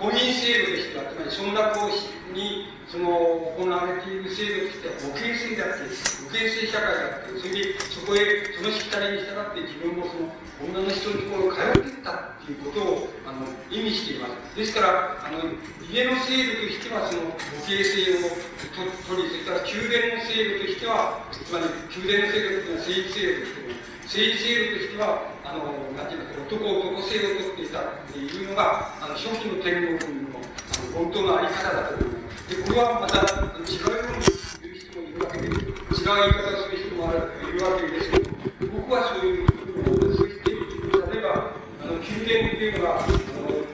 [0.00, 1.92] 公認制度でしたつまり村落
[2.32, 5.92] にその行われている制度としては母系性であって
[6.24, 10.32] 母系性社会であってそれでそこへそのしきたりに従って自分もその
[10.64, 14.56] 女の人のところを通っていったっていうことをあの意味しています。
[14.56, 15.52] ですからあの
[15.84, 18.32] 家の制度としてはその母系性を
[18.72, 25.66] と取りそれから宮殿の制度としてはつまり宮殿の制度というのは政治制度としても政治制度としては、あの、
[25.98, 32.54] なんていうか、男男性をとっていたっていうのが、あの、初期の天皇軍の、あの、本当のあり方だと思います。
[32.54, 34.30] で、これはまた、違うように
[34.62, 38.30] 言う人もいるわけで、違う言い方をする人もいるわけですけど、
[38.78, 40.22] 僕はそういうふうに思います。
[40.22, 43.18] そして、例えば、あの、宮殿っていうのが、あの、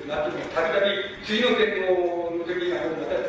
[0.09, 0.97] なんていうか、たびたび、
[1.29, 3.21] 次の天皇の時にあの、また、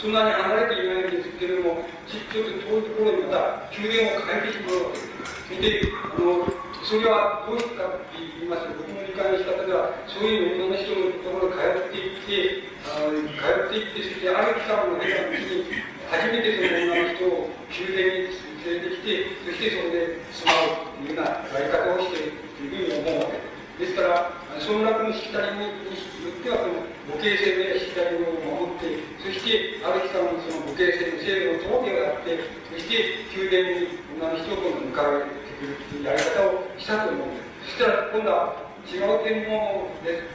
[0.00, 5.12] そんなに離れていないんですけれども、ちょっと遠いところにまた宮殿を変えてしまうわけです。
[5.60, 6.48] で、あの、
[6.82, 15.66] それはどういうかって言いますと、僕の理解の仕方では、そういう女の人のところに通っていって、あの通っていって、そしてある期間を経た時に、
[16.10, 23.52] 初めてその女の人を宮殿に連れてきて、そしてそれで住まうというようなやり方をしているというふうに思うわけです。
[23.82, 24.30] ですから、
[24.60, 32.38] 村落のしきたりによっては、その母系性のしきたりを守って、そしてある期間その母系性の制度を通りをやって、
[32.70, 37.78] そして宮殿に女の人を迎えてくるというやり方をしたと思うんです。
[37.78, 39.88] そしたら今度は違う天皇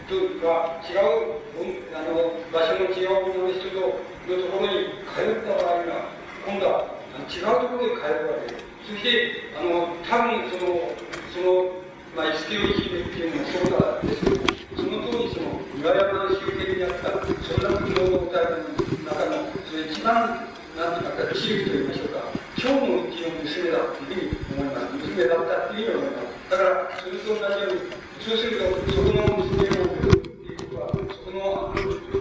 [0.07, 1.37] とか、違う
[1.93, 6.11] あの場所の違う女の人のところに通った場合には、
[6.45, 6.97] 今度は
[7.27, 8.65] 違うところに通るわけです。
[8.87, 10.95] そして、あの、多分その、
[11.33, 11.83] その、
[12.15, 14.39] まあ、イスキオ姫っていうのもそうなんですけど、
[14.79, 18.63] その当時、その、岩山の周辺にあった、そんな国の体の
[19.03, 20.47] 中の、その一番、
[20.77, 24.97] なんていうか、地域といいましょうか、今日のうちの娘だというふうに思います。
[24.97, 26.49] 娘だったっていうふうに思います。
[26.49, 31.69] だから、それと同じように、そうすると、そこの娘を送るっていうことは、そこの、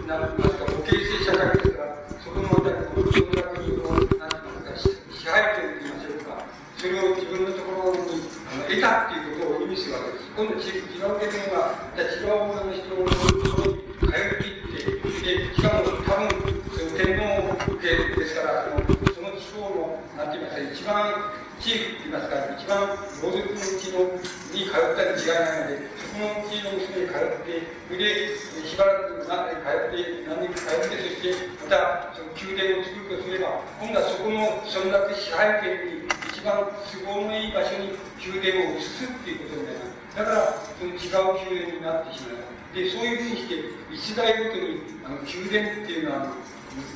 [0.05, 3.81] なんて言いますか、母系性社会ですから、そこのまた、その中に、
[4.13, 6.45] なんて言いますか、支配権と言いましょうか、
[6.77, 8.21] それを自分のところに
[8.69, 10.37] 得たっていうことを意味するわけです。
[10.37, 13.17] 今度違うけどが、違う女の人のと
[13.57, 16.29] こに通っていって、で、しかも多分、
[16.77, 22.87] その天皇家ですから、そのその地方の、なん言いますか、一番地域って言いますか、一番
[23.21, 24.11] 豪族のうちの
[24.51, 28.35] に通ったに違いないので、そこのうちの娘に通って、それで、
[28.67, 40.17] しばらく何年通って、何年か通って、そして、また、その宮殿を作るとすれば、今度はそこの村落支配権に一番都合のいい場所に宮殿を移すっていうことになります。
[40.17, 42.57] だから、その違う宮殿になってしまいます。
[42.75, 43.55] で、そういうふうにして、
[43.89, 46.33] 一代ごとに、あの、宮殿っていうのは、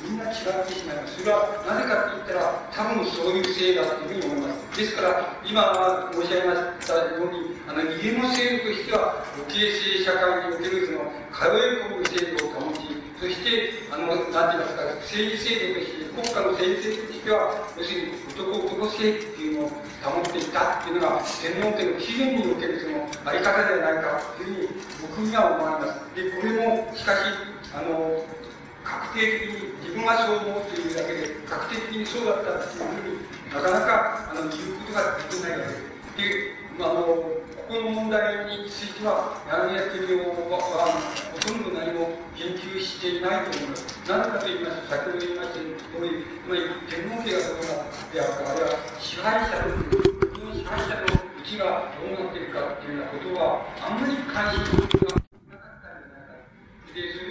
[0.02, 1.18] みんな違ってしまいます。
[1.18, 4.78] それはなぜかって言ったら、多分そういうせいだというふうに思います。
[4.78, 17.38] ですから、今申し上げましたように、あの、家の制度としては、母系性社会におけるその、通い込む制度を保ち、そして、あの、なんて言いますか、政治制度として、国家の政治制度としては、
[17.78, 19.70] 要するに男男性っていうのを
[20.02, 24.68] 保っていたっていうのが、天皇家の起源におけるその、あり方ではないかというふうに、
[25.02, 26.02] 僕には思われます。
[26.14, 28.20] で、これも、しかし、あの
[28.84, 29.72] 確定的に。
[29.92, 40.88] 自分がそう思うというだけで確定的にそうだったっていうふうになかなかあの言うことができないわけですで、まあ、のここの問題については柳家教は
[41.28, 49.76] ほとんど何も研究していないと思いますなぜかと言いますと先ほど言いました通りつまり天皇家がどうなってあるかあるいは支配者の
[50.56, 54.00] 支配者のうちがどうなっているかっていうようなことはあん。
[54.00, 55.01] まり関心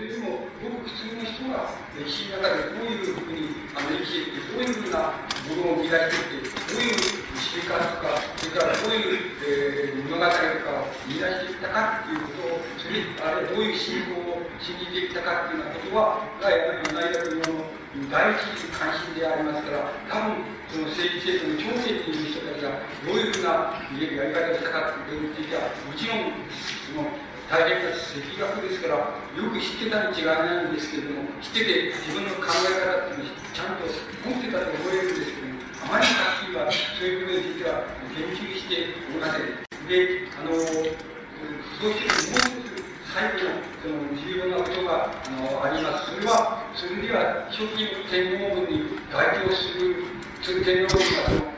[0.01, 5.13] で、それでも、ごく普通の人が歴史の中でどういうふうにあの生きていって、どういうふうな
[5.45, 17.69] ものを磨いていって、どういう生活とか、それからどういう、えー、物語とかを見出していったかっていうことを、それあれどういう信仰を信じていったかっていうようなことは、がやはり同じ学の
[18.09, 26.41] 第一関心でありますから、多分、その政治制度の調整っていう人たちがどういうふうなやり方をしたかっていうことについては、もちろん、
[26.89, 33.91] その、大変な赤学ですから、よく知ってたに違いないんですけれども、知ってて自分の考え方っていうのをちゃんと
[34.23, 39.67] 持ってたと思えるんですけども、あまりはっきりはそういうことについては研究しておりません。
[39.83, 46.15] で、あの、そうしてもう一つ最後のその重要なことがあのあります。
[46.15, 51.51] それは、それでは初期の天皇軍に該当する、する天皇軍がその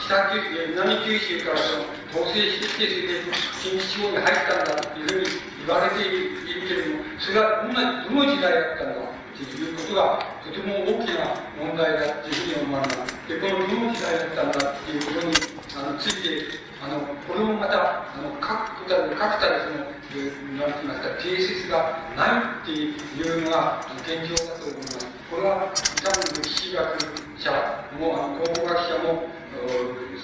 [0.00, 3.30] 北九州南九州からその統制してきて、それで
[3.60, 5.28] 近畿地方に入ったんだというふうに
[5.66, 13.12] 言われているけれども、それはど、どの時代だったのかということが、とても大きな問題だというふうに思われます。
[13.28, 15.36] で、このどの時代だったんだということに
[15.76, 19.84] あのついて、あの、これもまた、あの、確たる、確たるその、
[20.58, 22.90] なんて言いますか、定説がないってい
[23.20, 25.09] うのが現状だと思います。
[25.30, 25.70] これは、
[26.02, 26.82] 多分歴史学
[27.38, 27.54] 者
[27.94, 29.30] も、あの、考古学者も、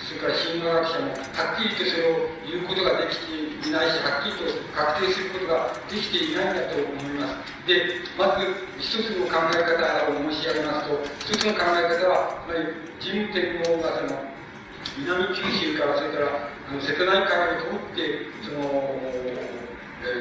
[0.02, 7.70] それから神話学者も、はっきりとそれを言うことができていないし、はっきりと確定することができていないんだと思います。
[7.70, 8.50] で、まず、
[8.82, 9.78] 一つの考え方
[10.10, 12.66] を申し上げますと、一つの考え方は、つまり、
[12.98, 14.26] 神武天皇がその、
[14.98, 18.90] 南九州から、それから、あの瀬戸内海を通って、その、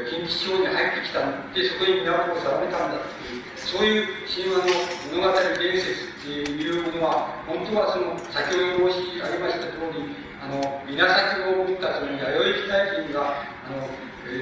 [0.10, 10.06] 近畿地方に入ってきたんで、そこに都を定めたんだっていう、そういう神話の物語伝説っていうものは、本当はその、先ほど申し上げました通り、
[10.38, 13.90] あの、稲作を打ったその弥生時代人が、あの、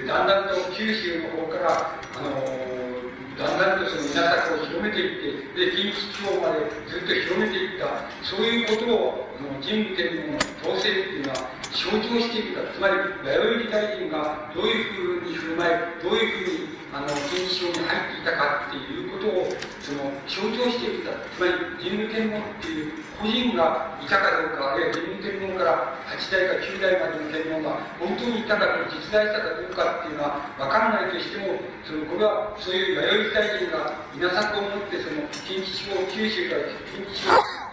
[0.08, 3.03] だんだんと九州の方から、あの、
[3.38, 12.94] だんだんとその稲作を広めていって、で、近畿地方までずっと広めていった、そういうことを、あの、神武天皇の統制っていうのは、象徴していくか、つまり、
[13.26, 19.50] 弥生時代人がどういうふうに振る舞い、どういうふうに、あの、近畿地方に入っていたかっていうことを、
[19.82, 31.58] その、象徴していくか、つまり、神武天皇っていう個人がいたかどうか、あるいは神武天皇から8代か9代までの天皇が本当にいたか実在したかどうかっていうのは分からないとしても、
[31.88, 37.64] その、これは、そういう弥生時代人が稲作を持って、その、近畿地方、九州から近畿地方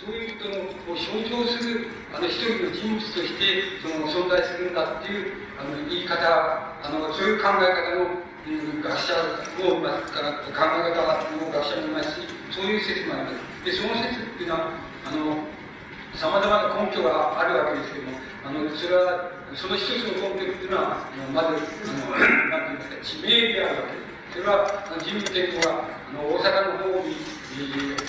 [0.00, 9.12] そういうことのを象徴するあの一人の人物としてその存在するんだっていうあの言い方あのそういう考え方の、うん、学者
[9.60, 11.04] もいますから考え方
[11.36, 14.72] の学者もいますしそういう説もありますでその説っていうのは
[15.04, 15.36] あの
[16.16, 22.16] さまざまな根拠があるわけですけどもあのそれはその一つの根拠っていうのはまずあの
[22.48, 24.62] なんていうんですか地名であるわけですそれは、
[25.02, 27.18] 神武天皇があの大阪の方に、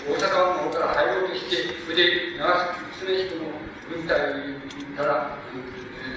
[0.06, 2.45] 大阪の方から入ろうとして、それで長
[2.77, 3.49] 崎常彦の
[3.89, 4.22] 軍隊
[4.93, 5.38] から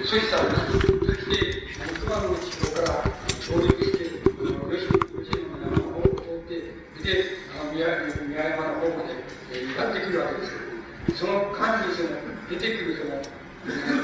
[0.05, 0.77] 阻止されました。
[0.77, 1.73] そして、
[2.05, 3.01] 熊野の地方から
[3.41, 6.53] 上陸して、ロシアの山の方を通って、
[7.01, 12.09] で、あの宮宮山の方まで、えやってくるわけですけど、その間にその
[12.45, 13.25] 出てくるその、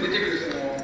[0.01, 0.81] 出てくるその、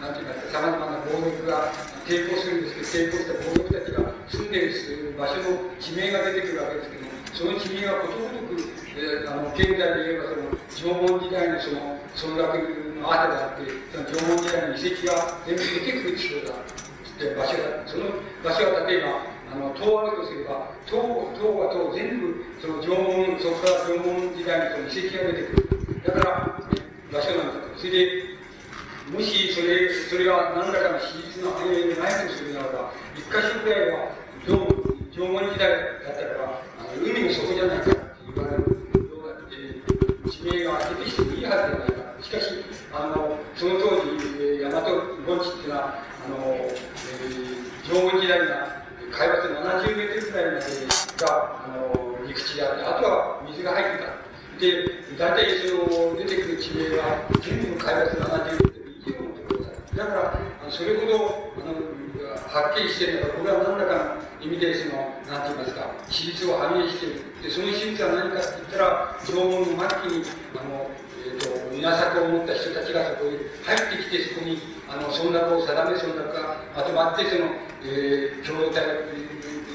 [0.00, 1.68] なんていうか、さまざまな暴力が
[2.08, 8.62] 抵抗するんですけど、抵抗した暴力たちが住んでいる場所の地名が出てくるわけですけども、その地名はことごとく、
[8.98, 12.58] えー、あの現在で言えばその縄文時代のその村落
[12.98, 17.86] の跡があって、その縄文時代の遺跡が全部出てくる地方だって場所だ。
[17.86, 18.10] その
[18.42, 20.98] 場所は例えば、あの、東あるとすれば、東、
[21.38, 26.02] 東は東全部、その縄文、そこから縄文時代のその遺跡が出てくる。
[26.02, 26.58] だから、
[27.12, 27.78] 場所なんだと。
[27.78, 28.34] それで、
[29.12, 38.00] もしそれ、それが何らかの史実の反映でないとするならば、一箇所ぐらいは縄文時代だったからあの海の底じゃないかって
[38.34, 38.68] 言われるよ
[39.24, 42.04] うな地名が出てきてもいいはずじゃないか。
[42.20, 42.46] しかし、
[42.92, 44.80] あの、その当時、大和
[45.26, 50.66] 盆地っていうのは、あの、えー、縄文時代が海抜70メートルぐらいまで
[51.24, 54.24] が、あの、陸地であって、あとは水が入ってた。
[54.60, 61.94] で、大体その出てくる地名は全部海抜70メートルだだから、それほど、あの、
[62.50, 67.22] はっきりしてるのか、これは何らかの意味で、その、なんて言いますか、史実を反映している。
[67.42, 70.26] で、その史実は何かって言ったら、縄文の末期に、
[70.58, 70.90] あの、
[71.22, 74.58] えっ、ー、と、稲作を持った人たちがそこに入ってきて、そこに、
[74.90, 77.54] あの、村落を定め、村落がまとまって、その、
[77.86, 78.82] えー、共同体、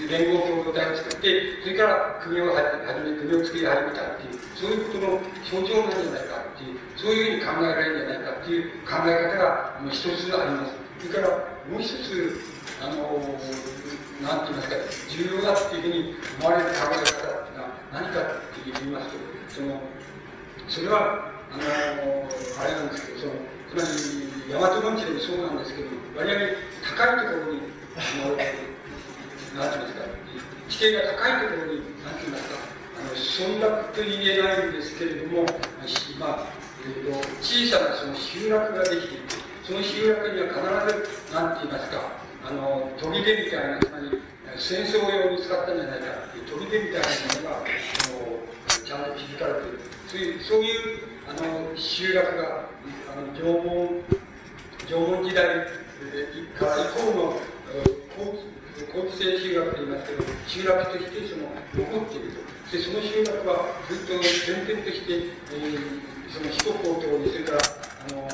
[0.10, 2.66] 連合共同体を作って、それから国を始
[3.06, 10.74] め、国を作り始めたっていう、そういうことの象徴なんじゃないかっていう、そういうふうに考えられるんじゃないかっていう考え方が一つあります。
[10.98, 11.30] それから
[11.70, 12.42] もう一つ、
[12.82, 13.22] あの、
[14.26, 14.76] なんて言いますか、
[15.14, 19.18] 重要だっていうふうに思われる考え方っていうのは何かって言いますと、
[19.48, 19.78] その、
[20.68, 22.26] それは、あの、
[22.58, 23.34] あれなんですけど、その、
[23.70, 26.36] つまり、大和盆地でもそうなんですけど、割合
[26.98, 27.62] 高いところに、
[27.94, 28.69] あの、
[29.56, 30.06] なんて言いますか、
[30.70, 32.60] 地形が高いところに、なんて言いますか、
[33.00, 33.16] あの
[33.58, 35.46] 村落と言えないんですけれども、
[36.20, 36.54] まあ
[36.86, 39.36] えーと、小さなその集落ができていて、
[39.66, 40.60] その集落には必
[41.30, 44.22] ず、なんて言いますか、あの砦みたいな、つまり
[44.58, 47.66] 戦争用に使ったんじゃないかっていう砦みたいなものがあ
[48.10, 49.80] のちゃんと築かれている。
[50.08, 52.66] そういうそういうあの集落が
[53.14, 54.04] あの縄文
[54.88, 55.46] 縄文時代
[56.58, 57.40] から以降の
[58.90, 62.42] 高知性集落と言いますけど、集落としてその残っていると。
[62.74, 68.26] で、その集落はずっと点々として、えー、その四国を通り、それから、あの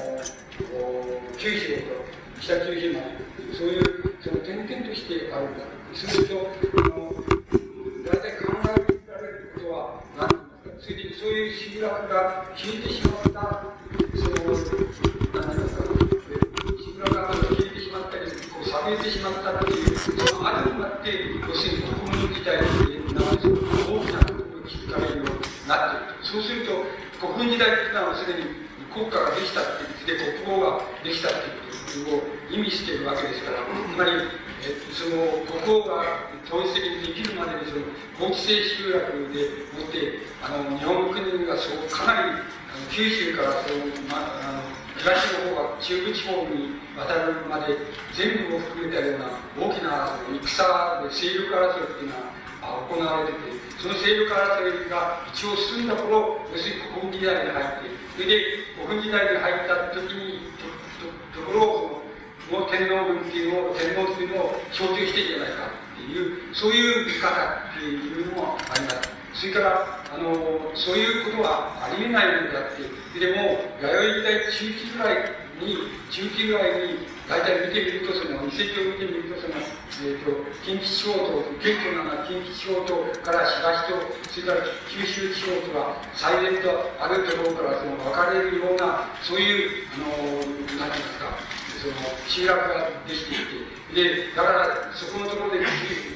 [1.38, 2.08] 九州と
[2.40, 3.20] 北九州まで、
[3.52, 5.66] そういう、その点々としてあるんだ。
[5.94, 7.12] すると、あの、
[8.04, 13.64] 大体考えられることは何ですかそれで、そういう集落が消えてしまった、
[14.16, 14.56] その、
[15.36, 18.16] 何ですか、集落が消えてしまった
[18.90, 21.10] り、こう、冷めてしまったっていう、その後になって、
[21.42, 22.68] 要するに国民自体の、
[23.26, 24.26] 大きな
[24.96, 26.26] かれるようになっていると。
[26.26, 26.86] そうすると、
[27.20, 28.46] 国軍時代っていうのはすでに
[28.94, 34.12] 国家ができたっていう、で、国王ができたっていうことを意味しているわけですから、つまり、
[34.66, 37.86] えその国王が統一的にできるまでにその
[38.18, 44.66] 法治制集落でもってあの日本国がそうかなりあの九州からその、ま、あの
[44.98, 47.78] 東の方が中部地方に渡るまで
[48.16, 49.26] 全部を含めたような
[49.68, 58.42] 大きな戦で勢力争いっていうのは行われててその勢力争いが一応進んだ頃、要するに古墳時代に入って、それで
[58.82, 60.50] 古墳時代に入った時に、
[60.98, 62.02] とところを、
[62.50, 69.14] もう天皇軍っていうのを、天皇っていうのを象徴してるんじゃないかっていう、そういう見方っていうのもあります。
[69.38, 70.34] それから、あの、
[70.74, 72.82] そういうことはありえないのだって。
[73.20, 75.78] でも、弥生時代中期ぐらいに、
[76.12, 80.32] 中期ぐらいに、大体見てみると、その遺跡を見てみると、その、えっ、ー、と、
[80.64, 83.98] 近畿地方と、顕著な近畿地方とから東と、
[84.30, 90.46] それから九州地方とは、最善とあるところからその分かれるような、そういう、あの、何て
[90.76, 93.46] 言いますか、その、集落ができてい
[93.94, 95.62] て、で、だから、そこのところで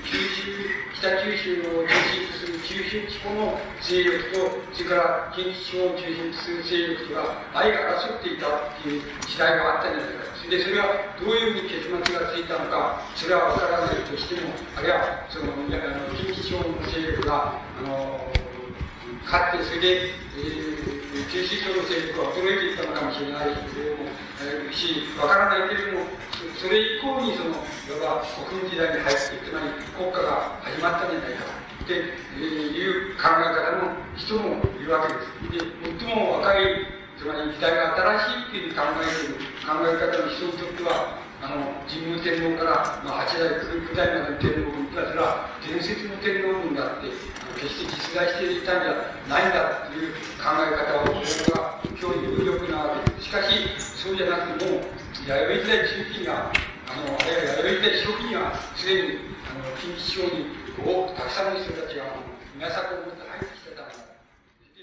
[0.02, 0.50] 九州、
[0.98, 18.26] 北九州を中心とする九州地方の勢力と、それから近畿地方を中心とする勢力とが、相争っていたっていう時代があったんじゃないかで、それはどういうふうに結末がついたのか、それは分からないとしても、あるいは、その、近畿地方の勢力が、あの、
[19.30, 24.10] 勝って、それで、えー、九州地方の勢力は衰えていったのかもしれないけれども、
[24.72, 26.06] し、分からないけれども、
[26.56, 31.46] それ以降にその、いわば国軍時代に入って、つまり国家が始まったんじゃないか
[31.84, 35.14] っていう考え方の人もいるわけ
[35.52, 35.64] です。
[35.64, 39.36] で、最も若いつまり時代が新しいっていう考える
[39.68, 47.12] 考え方の人にとってはあの神武天皇から、まあ、八代九代までの天皇軍たちは伝説の天皇軍だって
[47.60, 48.96] 決して実在していたんじゃ
[49.28, 53.52] ないんだという考え方を僕は今日有力なわけですしかし
[54.00, 54.80] そうじゃなくても
[55.28, 56.56] 弥生時代中期には
[56.88, 60.56] あのあるいは弥生時代初期にはすでにあの近畿地方に
[61.20, 62.08] たくさんの人たちが
[62.56, 63.59] 稲作を持って入って